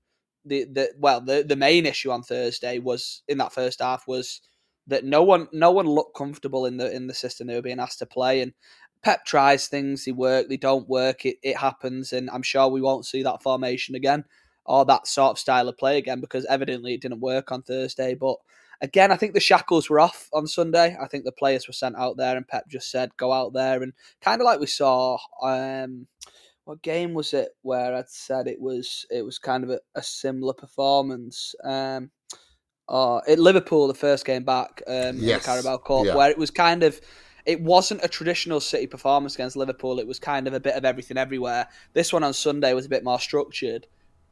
the 0.44 0.64
the 0.64 0.92
well, 0.98 1.20
the 1.20 1.44
the 1.46 1.56
main 1.56 1.86
issue 1.86 2.10
on 2.10 2.22
Thursday 2.22 2.78
was 2.78 3.22
in 3.28 3.38
that 3.38 3.52
first 3.52 3.80
half 3.80 4.06
was 4.06 4.40
that 4.86 5.04
no 5.04 5.22
one 5.22 5.48
no 5.52 5.70
one 5.70 5.86
looked 5.86 6.16
comfortable 6.16 6.66
in 6.66 6.76
the 6.76 6.94
in 6.94 7.06
the 7.06 7.14
system 7.14 7.46
they 7.46 7.54
were 7.54 7.62
being 7.62 7.80
asked 7.80 8.00
to 8.00 8.06
play 8.06 8.40
and 8.40 8.52
Pep 9.02 9.24
tries 9.24 9.66
things, 9.66 10.04
they 10.04 10.12
work, 10.12 10.48
they 10.48 10.56
don't 10.56 10.88
work, 10.88 11.26
it, 11.26 11.36
it 11.42 11.56
happens, 11.56 12.12
and 12.12 12.30
I'm 12.30 12.42
sure 12.42 12.68
we 12.68 12.80
won't 12.80 13.04
see 13.04 13.24
that 13.24 13.42
formation 13.42 13.96
again 13.96 14.24
or 14.64 14.84
that 14.84 15.08
sort 15.08 15.32
of 15.32 15.38
style 15.40 15.68
of 15.68 15.76
play 15.76 15.98
again 15.98 16.20
because 16.20 16.46
evidently 16.46 16.94
it 16.94 17.02
didn't 17.02 17.20
work 17.20 17.50
on 17.50 17.62
Thursday. 17.62 18.14
But 18.14 18.36
again, 18.80 19.10
I 19.10 19.16
think 19.16 19.34
the 19.34 19.40
shackles 19.40 19.90
were 19.90 19.98
off 19.98 20.28
on 20.32 20.46
Sunday. 20.46 20.96
I 21.02 21.08
think 21.08 21.24
the 21.24 21.32
players 21.32 21.66
were 21.66 21.72
sent 21.72 21.96
out 21.96 22.16
there, 22.16 22.36
and 22.36 22.46
Pep 22.46 22.68
just 22.68 22.90
said, 22.92 23.16
"Go 23.16 23.32
out 23.32 23.52
there," 23.52 23.82
and 23.82 23.92
kind 24.20 24.40
of 24.40 24.44
like 24.44 24.60
we 24.60 24.66
saw. 24.66 25.18
Um, 25.42 26.06
what 26.64 26.80
game 26.82 27.12
was 27.12 27.34
it 27.34 27.56
where 27.62 27.92
I'd 27.92 28.08
said 28.08 28.46
it 28.46 28.60
was 28.60 29.04
it 29.10 29.22
was 29.22 29.36
kind 29.40 29.64
of 29.64 29.70
a, 29.70 29.80
a 29.96 30.02
similar 30.02 30.52
performance? 30.54 31.56
Um, 31.64 32.12
uh, 32.88 33.18
at 33.28 33.38
Liverpool, 33.38 33.88
the 33.88 33.94
first 33.94 34.24
game 34.24 34.44
back 34.44 34.82
um, 34.86 34.94
yes. 34.94 35.16
in 35.16 35.26
the 35.26 35.40
Carabao 35.40 35.76
Cup, 35.78 36.06
yeah. 36.06 36.14
where 36.14 36.30
it 36.30 36.38
was 36.38 36.50
kind 36.50 36.82
of 36.82 37.00
it 37.44 37.60
wasn't 37.60 38.04
a 38.04 38.08
traditional 38.08 38.60
City 38.60 38.86
performance 38.86 39.34
against 39.34 39.56
Liverpool. 39.56 39.98
It 39.98 40.06
was 40.06 40.18
kind 40.18 40.46
of 40.46 40.54
a 40.54 40.60
bit 40.60 40.74
of 40.74 40.84
everything 40.84 41.16
everywhere. 41.16 41.68
This 41.92 42.12
one 42.12 42.22
on 42.22 42.32
Sunday 42.32 42.72
was 42.72 42.86
a 42.86 42.90
bit 42.90 43.04
more 43.04 43.18
structured. 43.18 43.86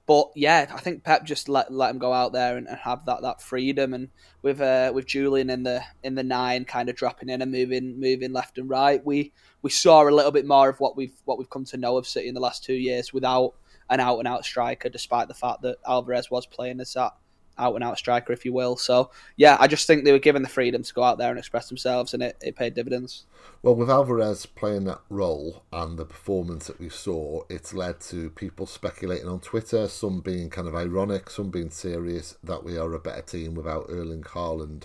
But 0.06 0.30
yeah, 0.34 0.66
I 0.74 0.80
think 0.80 1.04
Pep 1.04 1.24
just 1.24 1.48
let 1.48 1.72
let 1.72 1.90
him 1.90 1.98
go 1.98 2.12
out 2.12 2.32
there 2.32 2.56
and, 2.56 2.66
and 2.66 2.78
have 2.78 3.06
that, 3.06 3.22
that 3.22 3.40
freedom, 3.40 3.94
and 3.94 4.08
with 4.42 4.60
uh, 4.60 4.90
with 4.92 5.06
Julian 5.06 5.50
in 5.50 5.62
the 5.62 5.82
in 6.02 6.16
the 6.16 6.24
nine, 6.24 6.64
kind 6.64 6.88
of 6.88 6.96
dropping 6.96 7.28
in 7.28 7.42
and 7.42 7.52
moving 7.52 8.00
moving 8.00 8.32
left 8.32 8.58
and 8.58 8.68
right, 8.68 9.04
we 9.04 9.32
we 9.62 9.70
saw 9.70 10.02
a 10.02 10.10
little 10.10 10.32
bit 10.32 10.46
more 10.46 10.68
of 10.68 10.80
what 10.80 10.96
we've 10.96 11.14
what 11.26 11.38
we've 11.38 11.50
come 11.50 11.64
to 11.66 11.76
know 11.76 11.96
of 11.96 12.08
City 12.08 12.26
in 12.26 12.34
the 12.34 12.40
last 12.40 12.64
two 12.64 12.74
years 12.74 13.12
without 13.12 13.54
an 13.88 14.00
out 14.00 14.18
and 14.18 14.26
out 14.26 14.44
striker, 14.44 14.88
despite 14.88 15.28
the 15.28 15.34
fact 15.34 15.62
that 15.62 15.76
Alvarez 15.86 16.28
was 16.28 16.44
playing 16.44 16.80
as 16.80 16.92
that 16.94 17.12
out 17.60 17.74
and 17.74 17.84
out 17.84 17.98
striker, 17.98 18.32
if 18.32 18.44
you 18.44 18.52
will. 18.52 18.76
So 18.76 19.10
yeah, 19.36 19.56
I 19.60 19.66
just 19.66 19.86
think 19.86 20.04
they 20.04 20.12
were 20.12 20.18
given 20.18 20.42
the 20.42 20.48
freedom 20.48 20.82
to 20.82 20.94
go 20.94 21.02
out 21.02 21.18
there 21.18 21.30
and 21.30 21.38
express 21.38 21.68
themselves, 21.68 22.14
and 22.14 22.22
it, 22.22 22.36
it 22.42 22.56
paid 22.56 22.74
dividends. 22.74 23.26
Well, 23.62 23.74
with 23.74 23.90
Alvarez 23.90 24.46
playing 24.46 24.84
that 24.84 25.02
role 25.10 25.64
and 25.72 25.98
the 25.98 26.06
performance 26.06 26.66
that 26.66 26.80
we 26.80 26.88
saw, 26.88 27.42
it's 27.50 27.74
led 27.74 28.00
to 28.02 28.30
people 28.30 28.66
speculating 28.66 29.28
on 29.28 29.40
Twitter, 29.40 29.86
some 29.86 30.20
being 30.20 30.48
kind 30.48 30.66
of 30.66 30.74
ironic, 30.74 31.28
some 31.28 31.50
being 31.50 31.70
serious, 31.70 32.36
that 32.42 32.64
we 32.64 32.78
are 32.78 32.92
a 32.94 32.98
better 32.98 33.22
team 33.22 33.54
without 33.54 33.86
Erling 33.88 34.22
Haaland. 34.22 34.84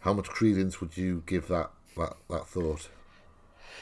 How 0.00 0.14
much 0.14 0.28
credence 0.28 0.80
would 0.80 0.96
you 0.96 1.22
give 1.26 1.48
that 1.48 1.70
that, 1.96 2.16
that 2.30 2.46
thought? 2.46 2.88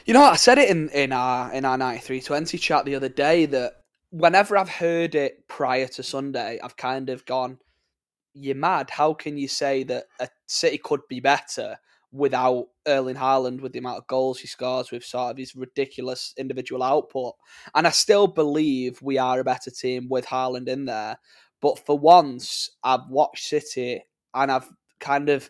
You 0.05 0.13
know, 0.13 0.23
I 0.23 0.35
said 0.35 0.57
it 0.57 0.69
in, 0.69 0.89
in 0.89 1.11
our 1.11 1.53
in 1.53 1.63
our 1.63 1.77
ninety 1.77 2.01
three 2.01 2.21
twenty 2.21 2.57
chat 2.57 2.85
the 2.85 2.95
other 2.95 3.09
day 3.09 3.45
that 3.45 3.83
whenever 4.09 4.57
I've 4.57 4.69
heard 4.69 5.15
it 5.15 5.47
prior 5.47 5.87
to 5.87 6.03
Sunday, 6.03 6.59
I've 6.63 6.77
kind 6.77 7.09
of 7.09 7.25
gone, 7.25 7.59
you're 8.39 8.55
mad. 8.55 8.89
How 8.89 9.13
can 9.13 9.37
you 9.37 9.47
say 9.47 9.83
that 9.83 10.05
a 10.19 10.29
City 10.45 10.77
could 10.77 11.01
be 11.09 11.19
better 11.19 11.77
without 12.11 12.67
Erling 12.87 13.15
Haaland 13.15 13.61
with 13.61 13.73
the 13.73 13.79
amount 13.79 13.97
of 13.97 14.07
goals 14.07 14.39
he 14.39 14.47
scores 14.47 14.91
with 14.91 15.03
sort 15.03 15.31
of 15.31 15.37
his 15.37 15.55
ridiculous 15.55 16.33
individual 16.37 16.83
output? 16.83 17.35
And 17.75 17.87
I 17.87 17.91
still 17.91 18.27
believe 18.27 19.01
we 19.01 19.17
are 19.17 19.39
a 19.39 19.43
better 19.43 19.71
team 19.71 20.07
with 20.09 20.25
Haaland 20.25 20.67
in 20.67 20.85
there. 20.85 21.17
But 21.61 21.79
for 21.85 21.97
once, 21.97 22.69
I've 22.83 23.07
watched 23.09 23.47
City 23.47 24.03
and 24.33 24.51
I've 24.51 24.69
kind 24.99 25.29
of 25.29 25.49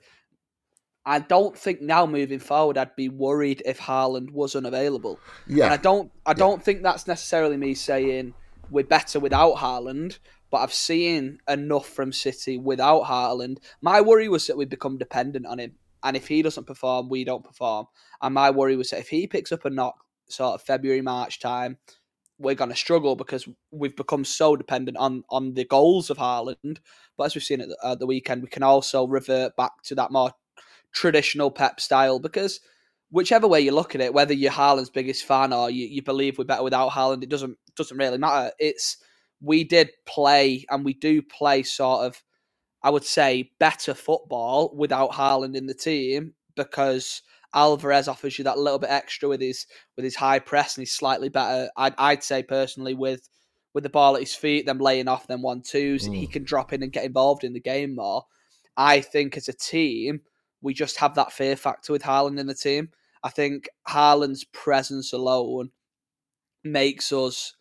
I 1.05 1.19
don't 1.19 1.57
think 1.57 1.81
now 1.81 2.05
moving 2.05 2.39
forward 2.39 2.77
I'd 2.77 2.95
be 2.97 3.07
worried 3.07 3.61
if 3.65 3.79
Haaland 3.79 4.31
was 4.31 4.57
unavailable. 4.57 5.19
Yeah. 5.47 5.65
And 5.65 5.73
I 5.73 5.77
don't 5.77 6.11
I 6.25 6.33
don't 6.33 6.63
think 6.63 6.83
that's 6.83 7.07
necessarily 7.07 7.57
me 7.57 7.75
saying 7.75 8.33
we're 8.69 8.83
better 8.83 9.19
without 9.19 9.55
Haaland 9.55 10.19
but 10.49 10.57
I've 10.57 10.73
seen 10.73 11.39
enough 11.47 11.87
from 11.87 12.11
City 12.11 12.57
without 12.57 13.03
Haaland. 13.03 13.57
My 13.81 14.01
worry 14.01 14.29
was 14.29 14.47
that 14.47 14.57
we'd 14.57 14.69
become 14.69 14.97
dependent 14.97 15.45
on 15.45 15.59
him, 15.59 15.73
and 16.03 16.15
if 16.15 16.27
he 16.27 16.41
doesn't 16.41 16.67
perform, 16.67 17.09
we 17.09 17.23
don't 17.23 17.43
perform. 17.43 17.87
And 18.21 18.33
my 18.33 18.51
worry 18.51 18.75
was 18.75 18.91
that 18.91 18.99
if 18.99 19.09
he 19.09 19.27
picks 19.27 19.51
up 19.51 19.65
a 19.65 19.69
knock, 19.69 20.03
sort 20.29 20.55
of 20.55 20.61
February 20.61 21.01
March 21.01 21.39
time, 21.39 21.77
we're 22.39 22.55
going 22.55 22.69
to 22.69 22.75
struggle 22.75 23.15
because 23.15 23.47
we've 23.71 23.95
become 23.95 24.23
so 24.23 24.55
dependent 24.55 24.97
on 24.97 25.23
on 25.29 25.53
the 25.53 25.65
goals 25.65 26.09
of 26.09 26.17
Haaland. 26.17 26.77
But 27.17 27.25
as 27.25 27.35
we've 27.35 27.43
seen 27.43 27.61
at 27.61 27.69
the, 27.69 27.97
the 27.99 28.05
weekend, 28.05 28.43
we 28.43 28.49
can 28.49 28.63
also 28.63 29.07
revert 29.07 29.55
back 29.55 29.81
to 29.83 29.95
that 29.95 30.11
more 30.11 30.31
traditional 30.91 31.51
Pep 31.51 31.79
style 31.79 32.19
because 32.19 32.59
whichever 33.09 33.47
way 33.47 33.61
you 33.61 33.71
look 33.71 33.95
at 33.95 34.01
it, 34.01 34.13
whether 34.13 34.33
you're 34.33 34.51
Haaland's 34.51 34.89
biggest 34.89 35.25
fan 35.25 35.53
or 35.53 35.69
you, 35.69 35.87
you 35.87 36.01
believe 36.01 36.37
we're 36.37 36.45
better 36.45 36.63
without 36.63 36.91
Haaland, 36.91 37.23
it 37.23 37.29
doesn't 37.29 37.57
doesn't 37.75 37.97
really 37.97 38.17
matter. 38.17 38.51
It's 38.59 38.97
we 39.41 39.63
did 39.63 39.91
play 40.05 40.65
and 40.69 40.83
we 40.83 40.93
do 40.93 41.21
play 41.21 41.63
sort 41.63 42.05
of, 42.05 42.23
I 42.83 42.89
would 42.89 43.03
say, 43.03 43.51
better 43.59 43.93
football 43.93 44.73
without 44.75 45.11
Haaland 45.11 45.55
in 45.55 45.67
the 45.67 45.73
team 45.73 46.33
because 46.55 47.21
Alvarez 47.53 48.07
offers 48.07 48.37
you 48.37 48.43
that 48.43 48.57
little 48.57 48.79
bit 48.79 48.89
extra 48.89 49.29
with 49.29 49.41
his 49.41 49.65
with 49.95 50.03
his 50.03 50.15
high 50.15 50.39
press 50.39 50.75
and 50.75 50.81
he's 50.81 50.93
slightly 50.93 51.29
better. 51.29 51.69
I'd, 51.77 51.93
I'd 51.97 52.23
say 52.23 52.43
personally 52.43 52.93
with 52.93 53.29
with 53.73 53.83
the 53.83 53.89
ball 53.89 54.15
at 54.15 54.21
his 54.21 54.35
feet, 54.35 54.65
them 54.65 54.79
laying 54.79 55.07
off 55.07 55.27
them 55.27 55.41
one 55.41 55.61
twos, 55.61 56.07
mm. 56.07 56.15
he 56.15 56.27
can 56.27 56.43
drop 56.43 56.73
in 56.73 56.81
and 56.81 56.91
get 56.91 57.05
involved 57.05 57.43
in 57.43 57.53
the 57.53 57.59
game 57.59 57.95
more. 57.95 58.23
I 58.75 59.01
think 59.01 59.37
as 59.37 59.47
a 59.47 59.53
team, 59.53 60.21
we 60.61 60.73
just 60.73 60.97
have 60.97 61.15
that 61.15 61.31
fear 61.31 61.55
factor 61.55 61.93
with 61.93 62.03
Haaland 62.03 62.39
in 62.39 62.47
the 62.47 62.55
team. 62.55 62.89
I 63.23 63.29
think 63.29 63.69
Haaland's 63.87 64.45
presence 64.45 65.13
alone 65.13 65.71
makes 66.63 67.11
us 67.11 67.55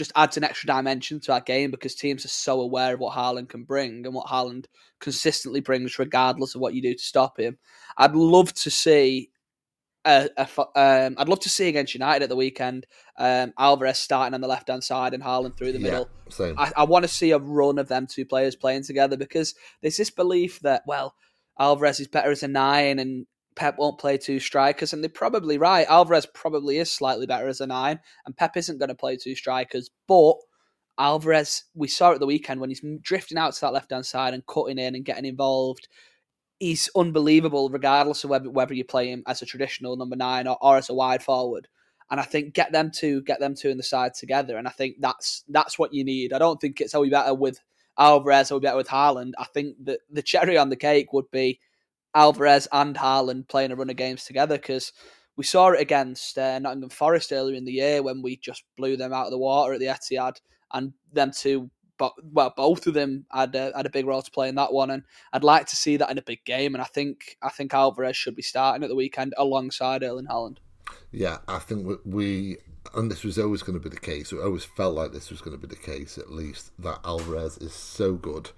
just 0.00 0.12
adds 0.16 0.38
an 0.38 0.44
extra 0.44 0.66
dimension 0.66 1.20
to 1.20 1.30
our 1.30 1.42
game 1.42 1.70
because 1.70 1.94
teams 1.94 2.24
are 2.24 2.28
so 2.28 2.62
aware 2.62 2.94
of 2.94 3.00
what 3.00 3.14
Haaland 3.14 3.50
can 3.50 3.64
bring 3.64 4.06
and 4.06 4.14
what 4.14 4.28
Haaland 4.28 4.64
consistently 4.98 5.60
brings, 5.60 5.98
regardless 5.98 6.54
of 6.54 6.62
what 6.62 6.72
you 6.72 6.80
do 6.80 6.94
to 6.94 7.02
stop 7.02 7.38
him. 7.38 7.58
I'd 7.98 8.14
love 8.14 8.54
to 8.54 8.70
see. 8.70 9.30
A, 10.06 10.30
a, 10.38 10.48
um, 10.74 11.16
I'd 11.18 11.28
love 11.28 11.40
to 11.40 11.50
see 11.50 11.68
against 11.68 11.92
United 11.92 12.22
at 12.22 12.30
the 12.30 12.36
weekend. 12.36 12.86
Um, 13.18 13.52
Alvarez 13.58 13.98
starting 13.98 14.32
on 14.32 14.40
the 14.40 14.48
left 14.48 14.68
hand 14.68 14.82
side 14.82 15.12
and 15.12 15.22
Haaland 15.22 15.58
through 15.58 15.72
the 15.72 15.78
middle. 15.78 16.08
I, 16.56 16.72
I 16.74 16.84
want 16.84 17.02
to 17.02 17.08
see 17.08 17.32
a 17.32 17.38
run 17.38 17.78
of 17.78 17.88
them 17.88 18.06
two 18.06 18.24
players 18.24 18.56
playing 18.56 18.84
together 18.84 19.18
because 19.18 19.54
there's 19.82 19.98
this 19.98 20.08
belief 20.08 20.60
that 20.60 20.84
well, 20.86 21.14
Alvarez 21.58 22.00
is 22.00 22.08
better 22.08 22.30
as 22.30 22.42
a 22.42 22.48
nine 22.48 22.98
and 22.98 23.26
Pep 23.56 23.76
won't 23.78 23.98
play 23.98 24.16
two 24.16 24.40
strikers, 24.40 24.92
and 24.92 25.02
they're 25.02 25.10
probably 25.10 25.58
right. 25.58 25.86
Alvarez 25.88 26.26
probably 26.26 26.78
is 26.78 26.90
slightly 26.90 27.26
better 27.26 27.48
as 27.48 27.60
a 27.60 27.66
nine, 27.66 28.00
and 28.26 28.36
Pep 28.36 28.56
isn't 28.56 28.78
going 28.78 28.88
to 28.88 28.94
play 28.94 29.16
two 29.16 29.34
strikers. 29.34 29.90
But 30.06 30.36
Alvarez, 30.98 31.64
we 31.74 31.88
saw 31.88 32.12
at 32.12 32.20
the 32.20 32.26
weekend 32.26 32.60
when 32.60 32.70
he's 32.70 32.84
drifting 33.02 33.38
out 33.38 33.54
to 33.54 33.60
that 33.62 33.72
left 33.72 33.90
hand 33.90 34.06
side 34.06 34.34
and 34.34 34.46
cutting 34.46 34.78
in 34.78 34.94
and 34.94 35.04
getting 35.04 35.24
involved. 35.24 35.88
He's 36.58 36.90
unbelievable, 36.94 37.70
regardless 37.70 38.22
of 38.22 38.30
whether, 38.30 38.50
whether 38.50 38.74
you 38.74 38.84
play 38.84 39.10
him 39.10 39.22
as 39.26 39.40
a 39.40 39.46
traditional 39.46 39.96
number 39.96 40.16
nine 40.16 40.46
or, 40.46 40.58
or 40.60 40.76
as 40.76 40.90
a 40.90 40.94
wide 40.94 41.22
forward. 41.22 41.68
And 42.10 42.20
I 42.20 42.24
think 42.24 42.54
get 42.54 42.72
them 42.72 42.90
two, 42.90 43.22
get 43.22 43.40
them 43.40 43.54
two 43.54 43.70
in 43.70 43.78
the 43.78 43.82
side 43.82 44.14
together, 44.14 44.56
and 44.58 44.68
I 44.68 44.72
think 44.72 44.96
that's 45.00 45.44
that's 45.48 45.78
what 45.78 45.94
you 45.94 46.04
need. 46.04 46.32
I 46.32 46.38
don't 46.38 46.60
think 46.60 46.80
it's 46.80 46.94
oh, 46.94 46.98
always 46.98 47.12
better 47.12 47.34
with 47.34 47.60
Alvarez 47.98 48.50
oh, 48.50 48.56
or 48.56 48.60
better 48.60 48.76
with 48.76 48.88
Haaland. 48.88 49.32
I 49.38 49.44
think 49.44 49.76
that 49.84 50.00
the 50.10 50.22
cherry 50.22 50.58
on 50.58 50.70
the 50.70 50.76
cake 50.76 51.12
would 51.12 51.30
be 51.30 51.60
Alvarez 52.14 52.66
and 52.72 52.96
Haaland 52.96 53.48
playing 53.48 53.72
a 53.72 53.76
run 53.76 53.90
of 53.90 53.96
games 53.96 54.24
together 54.24 54.56
because 54.56 54.92
we 55.36 55.44
saw 55.44 55.68
it 55.68 55.80
against 55.80 56.36
uh, 56.38 56.58
Nottingham 56.58 56.90
Forest 56.90 57.32
earlier 57.32 57.56
in 57.56 57.64
the 57.64 57.72
year 57.72 58.02
when 58.02 58.22
we 58.22 58.36
just 58.36 58.64
blew 58.76 58.96
them 58.96 59.12
out 59.12 59.26
of 59.26 59.30
the 59.30 59.38
water 59.38 59.72
at 59.72 59.80
the 59.80 59.86
Etihad, 59.86 60.36
and 60.72 60.92
them 61.12 61.30
two, 61.34 61.70
but 61.98 62.12
well, 62.32 62.52
both 62.56 62.86
of 62.86 62.94
them 62.94 63.26
had 63.32 63.54
a, 63.54 63.72
had 63.74 63.86
a 63.86 63.90
big 63.90 64.06
role 64.06 64.22
to 64.22 64.30
play 64.30 64.48
in 64.48 64.56
that 64.56 64.72
one, 64.72 64.90
and 64.90 65.04
I'd 65.32 65.44
like 65.44 65.66
to 65.66 65.76
see 65.76 65.96
that 65.96 66.10
in 66.10 66.18
a 66.18 66.22
big 66.22 66.44
game, 66.44 66.74
and 66.74 66.82
I 66.82 66.86
think 66.86 67.36
I 67.42 67.50
think 67.50 67.72
Alvarez 67.72 68.16
should 68.16 68.36
be 68.36 68.42
starting 68.42 68.82
at 68.82 68.88
the 68.88 68.96
weekend 68.96 69.34
alongside 69.38 70.02
Erling 70.02 70.26
Haaland. 70.26 70.58
Yeah, 71.12 71.38
I 71.48 71.58
think 71.58 72.00
we 72.04 72.58
and 72.94 73.10
this 73.10 73.24
was 73.24 73.38
always 73.38 73.62
going 73.62 73.78
to 73.78 73.88
be 73.88 73.94
the 73.94 74.00
case. 74.00 74.32
It 74.32 74.40
always 74.40 74.64
felt 74.64 74.94
like 74.94 75.12
this 75.12 75.30
was 75.30 75.40
going 75.40 75.58
to 75.58 75.66
be 75.66 75.72
the 75.72 75.80
case, 75.80 76.18
at 76.18 76.30
least 76.30 76.72
that 76.78 77.00
Alvarez 77.04 77.58
is 77.58 77.72
so 77.72 78.14
good 78.14 78.50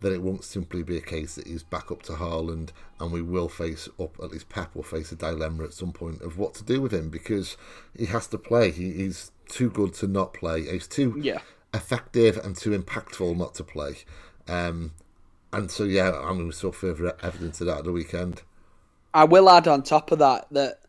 that 0.00 0.12
it 0.12 0.22
won't 0.22 0.44
simply 0.44 0.82
be 0.82 0.96
a 0.96 1.02
case 1.02 1.34
that 1.36 1.46
he's 1.46 1.62
back 1.62 1.90
up 1.90 2.02
to 2.02 2.12
Haaland 2.12 2.70
and 3.00 3.12
we 3.12 3.22
will 3.22 3.48
face 3.48 3.88
up, 3.98 4.16
at 4.22 4.30
least 4.30 4.48
Pep 4.48 4.74
will 4.74 4.82
face 4.82 5.10
a 5.12 5.16
dilemma 5.16 5.64
at 5.64 5.72
some 5.72 5.92
point 5.92 6.20
of 6.22 6.38
what 6.38 6.54
to 6.54 6.64
do 6.64 6.82
with 6.82 6.92
him 6.92 7.08
because 7.08 7.56
he 7.96 8.06
has 8.06 8.26
to 8.28 8.38
play. 8.38 8.70
He, 8.70 8.92
he's 8.92 9.30
too 9.48 9.70
good 9.70 9.94
to 9.94 10.06
not 10.06 10.34
play. 10.34 10.70
He's 10.70 10.86
too 10.86 11.16
yeah. 11.18 11.38
effective 11.72 12.36
and 12.36 12.54
too 12.56 12.78
impactful 12.78 13.36
not 13.36 13.54
to 13.54 13.64
play. 13.64 13.96
Um, 14.48 14.92
and 15.52 15.70
so, 15.70 15.84
yeah, 15.84 16.12
I 16.12 16.32
mean, 16.32 16.46
we 16.46 16.52
saw 16.52 16.72
further 16.72 17.16
evidence 17.22 17.60
of 17.60 17.68
that 17.68 17.78
at 17.78 17.84
the 17.84 17.92
weekend. 17.92 18.42
I 19.14 19.24
will 19.24 19.48
add 19.48 19.66
on 19.66 19.82
top 19.82 20.12
of 20.12 20.18
that 20.18 20.46
that 20.50 20.80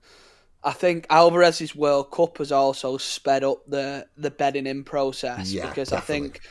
I 0.64 0.74
think 0.74 1.08
Alvarez's 1.10 1.74
World 1.74 2.12
Cup 2.12 2.40
has 2.40 2.52
also 2.52 2.98
sped 2.98 3.46
up 3.46 3.60
the 3.68 4.06
the 4.18 4.30
bedding 4.30 4.68
in 4.68 4.84
process 4.84 5.54
yeah, 5.54 5.70
because 5.70 5.92
definitely. 5.92 6.16
I 6.16 6.20
think 6.20 6.42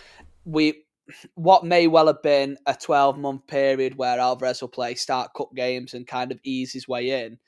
we 0.47 0.86
what 1.35 1.65
may 1.65 1.87
well 1.87 2.09
have 2.09 2.23
been 2.23 2.57
a 2.67 2.75
12 2.75 3.19
month 3.19 3.47
period 3.47 3.97
where 3.97 4.19
Alvarez 4.19 4.61
will 4.61 4.69
play 4.69 4.95
start 4.95 5.31
cup 5.37 5.55
games 5.55 5.95
and 5.95 6.07
kind 6.07 6.33
of 6.33 6.41
ease 6.43 6.73
his 6.73 6.89
way 6.89 7.25
in. 7.25 7.39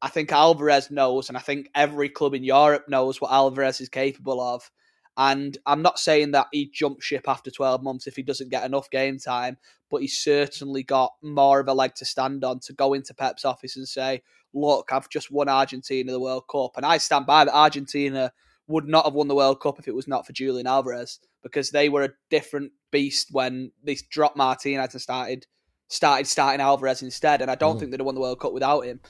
I 0.00 0.08
think 0.08 0.32
Alvarez 0.32 0.90
knows, 0.90 1.28
and 1.28 1.38
I 1.38 1.40
think 1.40 1.68
every 1.74 2.08
club 2.08 2.34
in 2.34 2.42
Europe 2.42 2.86
knows 2.88 3.20
what 3.20 3.32
Alvarez 3.32 3.80
is 3.80 3.88
capable 3.88 4.40
of. 4.40 4.68
And 5.16 5.56
I'm 5.66 5.82
not 5.82 5.98
saying 5.98 6.32
that 6.32 6.48
he 6.52 6.70
jumps 6.72 7.04
ship 7.04 7.24
after 7.28 7.50
12 7.50 7.82
months 7.82 8.06
if 8.06 8.16
he 8.16 8.22
doesn't 8.22 8.50
get 8.50 8.64
enough 8.64 8.90
game 8.90 9.18
time, 9.18 9.58
but 9.90 10.00
he's 10.00 10.18
certainly 10.18 10.82
got 10.82 11.12
more 11.22 11.60
of 11.60 11.68
a 11.68 11.74
leg 11.74 11.94
to 11.96 12.04
stand 12.04 12.44
on 12.44 12.60
to 12.60 12.72
go 12.72 12.94
into 12.94 13.14
Pep's 13.14 13.44
office 13.44 13.76
and 13.76 13.86
say, 13.86 14.22
Look, 14.54 14.90
I've 14.90 15.08
just 15.08 15.30
won 15.30 15.48
Argentina 15.48 16.12
the 16.12 16.20
World 16.20 16.44
Cup. 16.50 16.72
And 16.76 16.84
I 16.84 16.98
stand 16.98 17.26
by 17.26 17.44
that 17.44 17.54
Argentina 17.54 18.32
would 18.66 18.86
not 18.86 19.04
have 19.04 19.14
won 19.14 19.28
the 19.28 19.34
World 19.34 19.60
Cup 19.60 19.78
if 19.78 19.88
it 19.88 19.94
was 19.94 20.08
not 20.08 20.26
for 20.26 20.32
Julian 20.32 20.66
Alvarez 20.66 21.20
because 21.42 21.70
they 21.70 21.88
were 21.88 22.04
a 22.04 22.12
different 22.30 22.72
beast 22.90 23.28
when 23.32 23.72
they 23.82 23.96
dropped 24.10 24.36
Martinez 24.36 24.94
and 24.94 25.02
started 25.02 25.46
started 25.88 26.26
starting 26.26 26.60
Alvarez 26.60 27.02
instead. 27.02 27.42
And 27.42 27.50
I 27.50 27.54
don't 27.54 27.76
mm. 27.76 27.80
think 27.80 27.90
they'd 27.90 28.00
have 28.00 28.06
won 28.06 28.14
the 28.14 28.20
World 28.20 28.40
Cup 28.40 28.52
without 28.52 28.82
him. 28.82 29.00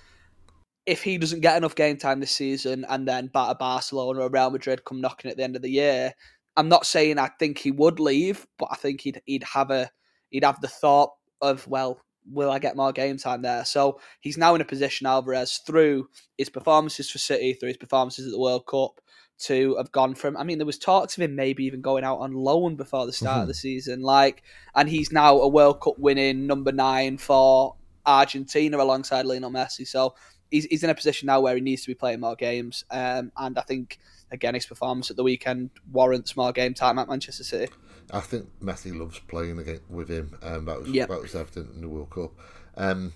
If 0.85 1.03
he 1.03 1.17
doesn't 1.17 1.41
get 1.41 1.57
enough 1.57 1.77
game 1.77 1.97
time 1.97 2.19
this 2.19 2.33
season 2.33 2.85
and 2.89 3.07
then 3.07 3.29
batter 3.29 3.55
Barcelona 3.55 4.21
or 4.21 4.31
Real 4.31 4.51
Madrid 4.51 4.85
come 4.85 5.01
knocking 5.01 5.31
at 5.31 5.37
the 5.37 5.45
end 5.45 5.55
of 5.55 5.62
the 5.62 5.71
year, 5.71 6.12
I'm 6.57 6.69
not 6.69 6.87
saying 6.87 7.19
I 7.19 7.31
think 7.39 7.59
he 7.59 7.71
would 7.71 8.01
leave, 8.01 8.47
but 8.59 8.69
I 8.73 8.77
think 8.77 9.03
he'd 9.03 9.23
he'd 9.27 9.45
have 9.45 9.71
a 9.71 9.91
he'd 10.31 10.45
have 10.45 10.61
the 10.61 10.69
thought 10.69 11.11
of 11.41 11.67
well, 11.69 12.01
will 12.31 12.51
I 12.51 12.59
get 12.59 12.77
more 12.77 12.93
game 12.93 13.17
time 13.17 13.43
there? 13.43 13.65
So 13.65 14.01
he's 14.21 14.39
now 14.39 14.55
in 14.55 14.61
a 14.61 14.65
position, 14.65 15.07
Alvarez, 15.07 15.61
through 15.67 16.09
his 16.37 16.51
performances 16.51 17.11
for 17.11 17.19
City, 17.19 17.55
through 17.55 17.69
his 17.69 17.77
performances 17.77 18.27
at 18.27 18.33
the 18.33 18.41
World 18.41 18.67
Cup, 18.67 19.01
to 19.41 19.77
have 19.77 19.91
gone 19.93 20.15
from. 20.15 20.37
I 20.37 20.45
mean, 20.45 20.59
there 20.59 20.67
was 20.67 20.79
talks 20.79 21.17
of 21.17 21.23
him 21.23 21.35
maybe 21.35 21.65
even 21.65 21.81
going 21.81 22.05
out 22.05 22.19
on 22.19 22.33
loan 22.33 22.77
before 22.77 23.07
the 23.07 23.12
start 23.12 23.35
mm-hmm. 23.35 23.43
of 23.43 23.49
the 23.49 23.55
season, 23.55 24.03
like, 24.03 24.43
and 24.75 24.89
he's 24.89 25.12
now 25.12 25.41
a 25.41 25.49
World 25.49 25.81
Cup 25.81 25.99
winning 25.99 26.47
number 26.47 26.73
nine 26.73 27.19
for 27.19 27.75
Argentina 28.07 28.79
alongside 28.79 29.27
Lionel 29.27 29.51
Messi. 29.51 29.87
So 29.87 30.15
he's 30.51 30.65
he's 30.67 30.85
in 30.85 30.91
a 30.91 30.95
position 30.95 31.27
now 31.27 31.41
where 31.41 31.55
he 31.55 31.61
needs 31.61 31.83
to 31.83 31.89
be 31.89 31.95
playing 31.95 32.21
more 32.21 32.37
games, 32.37 32.85
um, 32.91 33.33
and 33.37 33.59
I 33.59 33.62
think 33.62 33.99
again 34.31 34.55
his 34.55 34.67
performance 34.67 35.11
at 35.11 35.17
the 35.17 35.25
weekend 35.25 35.71
warrants 35.91 36.37
more 36.37 36.53
game 36.53 36.75
time 36.75 36.99
at 36.99 37.09
Manchester 37.09 37.45
City. 37.45 37.73
I 38.12 38.21
think 38.21 38.49
Messi 38.61 38.97
loves 38.97 39.19
playing 39.21 39.59
again 39.59 39.81
with 39.89 40.09
him, 40.09 40.37
um, 40.43 40.67
that 40.67 40.81
was 40.81 40.89
yep. 40.89 41.09
that 41.09 41.21
was 41.21 41.35
evident 41.35 41.75
in 41.75 41.81
the 41.81 41.89
World 41.89 42.11
Cup. 42.11 42.33
Um, 42.77 43.12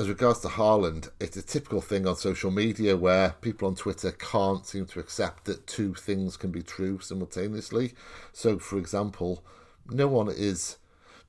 as 0.00 0.08
regards 0.08 0.40
to 0.40 0.48
Haaland, 0.48 1.10
it's 1.20 1.36
a 1.36 1.42
typical 1.42 1.82
thing 1.82 2.06
on 2.06 2.16
social 2.16 2.50
media 2.50 2.96
where 2.96 3.34
people 3.42 3.68
on 3.68 3.74
Twitter 3.74 4.10
can't 4.12 4.64
seem 4.64 4.86
to 4.86 4.98
accept 4.98 5.44
that 5.44 5.66
two 5.66 5.92
things 5.92 6.38
can 6.38 6.50
be 6.50 6.62
true 6.62 6.98
simultaneously. 7.00 7.92
So, 8.32 8.58
for 8.58 8.78
example, 8.78 9.44
no 9.90 10.08
one 10.08 10.30
is. 10.30 10.78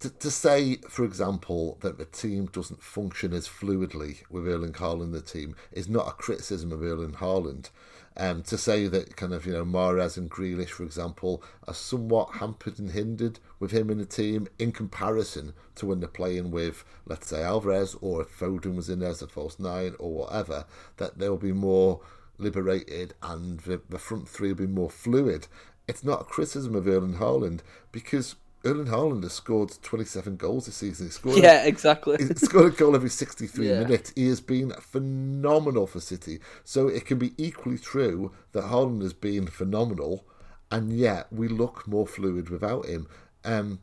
To, 0.01 0.09
to 0.09 0.31
say, 0.31 0.77
for 0.89 1.05
example, 1.05 1.77
that 1.81 1.99
the 1.99 2.05
team 2.05 2.47
doesn't 2.47 2.81
function 2.81 3.33
as 3.33 3.47
fluidly 3.47 4.23
with 4.31 4.47
Erling 4.47 4.73
Haaland 4.73 5.11
the 5.11 5.21
team 5.21 5.55
is 5.71 5.87
not 5.87 6.07
a 6.07 6.11
criticism 6.13 6.71
of 6.71 6.81
Erling 6.81 7.13
Haaland. 7.13 7.69
Um, 8.17 8.41
to 8.43 8.57
say 8.57 8.87
that 8.87 9.15
kind 9.15 9.31
of 9.31 9.45
you 9.45 9.53
know 9.53 9.63
Mahrez 9.63 10.17
and 10.17 10.29
Grealish, 10.29 10.69
for 10.69 10.83
example, 10.83 11.43
are 11.67 11.75
somewhat 11.75 12.37
hampered 12.37 12.79
and 12.79 12.91
hindered 12.91 13.39
with 13.59 13.69
him 13.69 13.91
in 13.91 13.99
the 13.99 14.05
team 14.05 14.47
in 14.57 14.71
comparison 14.71 15.53
to 15.75 15.85
when 15.85 15.99
they're 15.99 16.09
playing 16.09 16.49
with, 16.49 16.83
let's 17.05 17.27
say, 17.27 17.43
Alvarez 17.43 17.95
or 18.01 18.23
if 18.23 18.39
Foden 18.39 18.75
was 18.75 18.89
in 18.89 18.99
there 18.99 19.11
as 19.11 19.21
a 19.21 19.27
false 19.27 19.59
nine 19.59 19.95
or 19.99 20.11
whatever, 20.11 20.65
that 20.97 21.19
they'll 21.19 21.37
be 21.37 21.53
more 21.53 22.01
liberated 22.39 23.13
and 23.21 23.59
the, 23.61 23.79
the 23.87 23.99
front 23.99 24.27
three 24.27 24.49
will 24.49 24.55
be 24.55 24.67
more 24.67 24.89
fluid. 24.89 25.47
It's 25.87 26.03
not 26.03 26.21
a 26.21 26.25
criticism 26.25 26.75
of 26.75 26.87
Erling 26.87 27.15
Haaland 27.15 27.59
because 27.91 28.35
Erling 28.63 28.87
Haaland 28.87 29.23
has 29.23 29.33
scored 29.33 29.73
27 29.81 30.35
goals 30.35 30.67
this 30.67 30.75
season. 30.75 31.07
He 31.07 31.11
scored 31.11 31.37
yeah, 31.37 31.65
exactly. 31.65 32.17
He's 32.17 32.41
scored 32.41 32.73
a 32.73 32.75
goal 32.75 32.95
every 32.95 33.09
63 33.09 33.67
yeah. 33.67 33.79
minutes. 33.79 34.13
He 34.15 34.27
has 34.27 34.39
been 34.39 34.71
phenomenal 34.79 35.87
for 35.87 35.99
City. 35.99 36.39
So 36.63 36.87
it 36.87 37.05
can 37.05 37.17
be 37.17 37.33
equally 37.37 37.79
true 37.79 38.31
that 38.51 38.65
Haaland 38.65 39.01
has 39.01 39.13
been 39.13 39.47
phenomenal, 39.47 40.25
and 40.69 40.93
yet 40.93 41.27
we 41.31 41.47
look 41.47 41.87
more 41.87 42.05
fluid 42.05 42.49
without 42.49 42.85
him. 42.85 43.07
Um, 43.43 43.79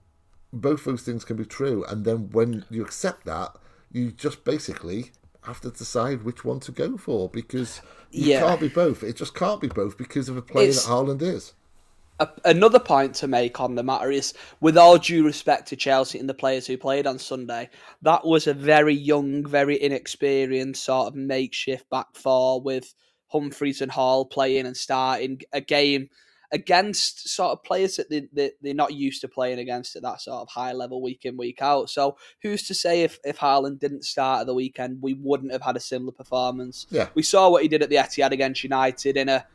both 0.53 0.85
those 0.85 1.03
things 1.03 1.25
can 1.25 1.37
be 1.37 1.45
true. 1.45 1.85
And 1.89 2.05
then 2.05 2.31
when 2.31 2.65
you 2.71 2.83
accept 2.83 3.25
that, 3.27 3.57
you 3.91 4.13
just 4.13 4.45
basically 4.45 5.11
have 5.43 5.61
to 5.63 5.71
decide 5.71 6.23
which 6.23 6.45
one 6.45 6.61
to 6.61 6.73
go 6.73 6.97
for 6.97 7.29
because 7.29 7.81
you 8.11 8.33
yeah. 8.33 8.41
can't 8.41 8.61
be 8.61 8.69
both. 8.69 9.03
It 9.03 9.17
just 9.17 9.35
can't 9.35 9.61
be 9.61 9.69
both 9.69 9.99
because 9.99 10.29
of 10.29 10.37
the 10.37 10.43
player 10.43 10.69
it's... 10.69 10.85
that 10.85 10.91
Haaland 10.91 11.23
is 11.23 11.55
a, 12.19 12.29
another 12.45 12.79
point 12.79 13.15
to 13.17 13.27
make 13.27 13.61
on 13.61 13.75
the 13.75 13.83
matter 13.83 14.11
is, 14.11 14.35
with 14.61 14.77
all 14.77 14.99
due 14.99 15.25
respect 15.25 15.69
to 15.69 15.77
Chelsea 15.77 16.19
and 16.19 16.29
the 16.29 16.35
players 16.35 16.67
who 16.67 16.77
played 16.77 17.07
on 17.07 17.19
Sunday, 17.19 17.71
that 18.03 18.25
was 18.25 18.47
a 18.47 18.55
very 18.55 18.95
young, 18.95 19.47
very 19.47 19.81
inexperienced 19.81 20.85
sort 20.85 21.09
of 21.09 21.15
makeshift 21.15 21.89
back 21.91 22.07
four 22.15 22.61
with 22.61 22.95
Humphreys 23.29 23.81
and 23.81 23.93
Hall 23.93 24.25
playing 24.25 24.67
and 24.67 24.77
starting 24.77 25.41
a 25.53 25.61
game 25.61 26.09
against 26.51 27.29
sort 27.29 27.53
of 27.53 27.63
players 27.63 27.97
that 27.97 28.09
they, 28.09 28.27
they, 28.33 28.51
they're 28.63 28.73
not 28.73 28.95
used 28.95 29.21
to 29.21 29.29
playing 29.29 29.59
against 29.59 29.97
at 29.97 30.03
that 30.03 30.21
sort 30.21 30.41
of 30.41 30.49
high 30.49 30.73
level 30.73 31.03
week 31.03 31.27
in, 31.27 31.37
week 31.37 31.61
out. 31.61 31.91
So 31.91 32.17
who's 32.43 32.67
to 32.69 32.75
say 32.75 33.03
if, 33.03 33.19
if 33.23 33.39
Haaland 33.39 33.81
didn't 33.81 34.07
start 34.07 34.41
at 34.41 34.47
the 34.47 34.55
weekend, 34.55 35.03
we 35.03 35.13
wouldn't 35.13 35.53
have 35.53 35.61
had 35.61 35.77
a 35.77 35.81
similar 35.81 36.13
performance? 36.13 36.87
Yeah. 36.91 37.09
We 37.15 37.23
saw 37.23 37.51
what 37.51 37.63
he 37.63 37.69
did 37.69 37.83
at 37.83 37.91
the 37.91 37.97
Etihad 37.97 38.31
against 38.31 38.65
United 38.65 39.19
in 39.19 39.29
a 39.29 39.47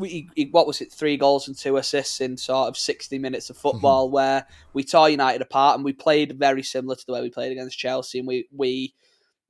we, 0.00 0.28
he, 0.34 0.46
what 0.46 0.66
was 0.66 0.80
it, 0.80 0.92
three 0.92 1.16
goals 1.16 1.46
and 1.46 1.56
two 1.56 1.76
assists 1.76 2.20
in 2.20 2.36
sort 2.36 2.68
of 2.68 2.76
60 2.76 3.18
minutes 3.18 3.50
of 3.50 3.56
football 3.56 4.06
mm-hmm. 4.06 4.14
where 4.14 4.46
we 4.72 4.82
tore 4.82 5.10
United 5.10 5.42
apart 5.42 5.76
and 5.76 5.84
we 5.84 5.92
played 5.92 6.38
very 6.38 6.62
similar 6.62 6.96
to 6.96 7.06
the 7.06 7.12
way 7.12 7.20
we 7.20 7.30
played 7.30 7.52
against 7.52 7.78
Chelsea 7.78 8.18
and 8.18 8.26
we, 8.28 8.48
we 8.50 8.94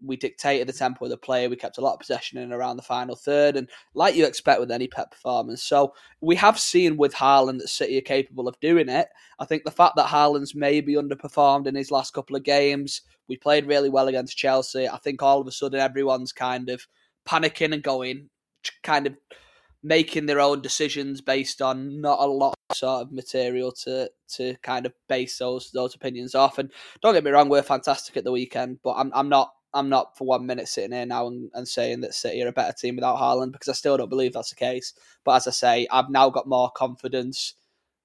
we 0.03 0.17
dictated 0.17 0.67
the 0.67 0.73
tempo 0.73 1.05
of 1.05 1.11
the 1.11 1.17
play. 1.17 1.47
We 1.49 1.57
kept 1.57 1.79
a 1.79 1.81
lot 1.81 1.95
of 1.95 2.01
possession 2.01 2.39
in 2.39 2.53
around 2.53 2.77
the 2.77 2.83
final 2.83 3.17
third, 3.17 3.57
and 3.57 3.69
like 3.95 4.15
you 4.15 4.27
expect 4.27 4.61
with 4.61 4.71
any 4.71 4.87
Pep 4.87 5.11
performance. 5.11 5.63
So 5.63 5.95
we 6.21 6.37
have 6.37 6.59
seen 6.59 6.97
with 6.97 7.15
Haaland 7.15 7.59
that 7.59 7.69
City 7.69 7.99
are 7.99 8.03
capable 8.03 8.49
of 8.49 8.59
doing 8.61 8.89
it. 8.89 9.09
I 9.39 9.45
think 9.45 9.65
the 9.65 9.71
fact 9.71 9.97
that 9.97 10.09
Haaland's 10.09 10.55
maybe 10.55 10.95
underperformed 10.95 11.67
in 11.67 11.75
his 11.75 11.91
last 11.91 12.15
couple 12.15 12.37
of 12.37 12.45
games, 12.45 13.03
we 13.29 13.37
played 13.37 13.67
really 13.67 13.91
well 13.91 14.09
against 14.09 14.37
Chelsea. 14.37 14.89
I 14.89 14.99
think 14.99 15.23
all 15.23 15.41
of 15.41 15.47
a 15.47 15.53
sudden 15.53 15.81
everyone's 15.81 16.33
kind 16.33 16.69
of 16.71 16.87
panicking 17.29 17.75
and 17.75 17.83
going, 17.83 18.31
kind 18.83 19.07
of 19.07 19.15
making 19.83 20.27
their 20.27 20.41
own 20.41 20.61
decisions 20.61 21.21
based 21.21 21.63
on 21.63 22.01
not 22.01 22.21
a 22.21 22.27
lot 22.27 22.55
of 22.69 22.77
sort 22.77 23.03
of 23.03 23.13
material 23.13 23.73
to 23.73 24.11
to 24.29 24.55
kind 24.63 24.87
of 24.87 24.93
base 25.09 25.39
those 25.39 25.71
those 25.73 25.95
opinions 25.95 26.35
off. 26.35 26.59
And 26.59 26.71
don't 27.01 27.15
get 27.15 27.25
me 27.25 27.31
wrong, 27.31 27.49
we're 27.49 27.63
fantastic 27.63 28.17
at 28.17 28.25
the 28.25 28.33
weekend, 28.33 28.81
but 28.83 28.93
I'm 28.93 29.11
I'm 29.15 29.29
not 29.29 29.53
I'm 29.73 29.89
not 29.89 30.17
for 30.19 30.27
one 30.27 30.47
minute 30.47 30.69
sitting 30.69 30.93
here 30.93 31.07
now 31.07 31.29
and, 31.29 31.51
and 31.55 31.67
saying 31.67 32.01
that 32.01 32.15
City 32.15 32.43
are 32.43 32.49
a 32.49 32.53
better 32.53 32.73
team 32.73 32.97
without 32.97 33.19
Haaland 33.19 33.53
because 33.53 33.69
I 33.69 33.73
still 33.73 33.97
don't 33.97 34.09
believe 34.09 34.33
that's 34.33 34.51
the 34.51 34.57
case. 34.57 34.95
But 35.25 35.37
as 35.37 35.47
I 35.47 35.53
say, 35.53 35.87
I've 35.91 36.11
now 36.11 36.29
got 36.29 36.49
more 36.49 36.71
confidence 36.71 37.55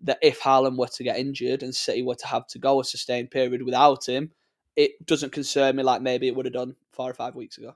that 0.01 0.20
if 0.22 0.39
Haaland 0.41 0.77
were 0.77 0.88
to 0.88 1.03
get 1.03 1.17
injured 1.17 1.63
and 1.63 1.74
City 1.74 2.03
were 2.03 2.15
to 2.15 2.27
have 2.27 2.46
to 2.48 2.60
go 2.60 2.79
a 2.79 2.84
sustained 2.84 3.32
period 3.32 3.63
without 3.63 4.08
him, 4.08 4.32
it 4.75 5.05
doesn't 5.05 5.32
concern 5.32 5.75
me 5.75 5.84
like 5.84 6.01
maybe 6.01 6.27
it 6.27 6.36
would 6.36 6.46
have 6.46 6.53
done 6.53 6.75
four 6.91 7.10
or 7.10 7.13
five 7.13 7.34
weeks 7.36 7.58
ago. 7.58 7.75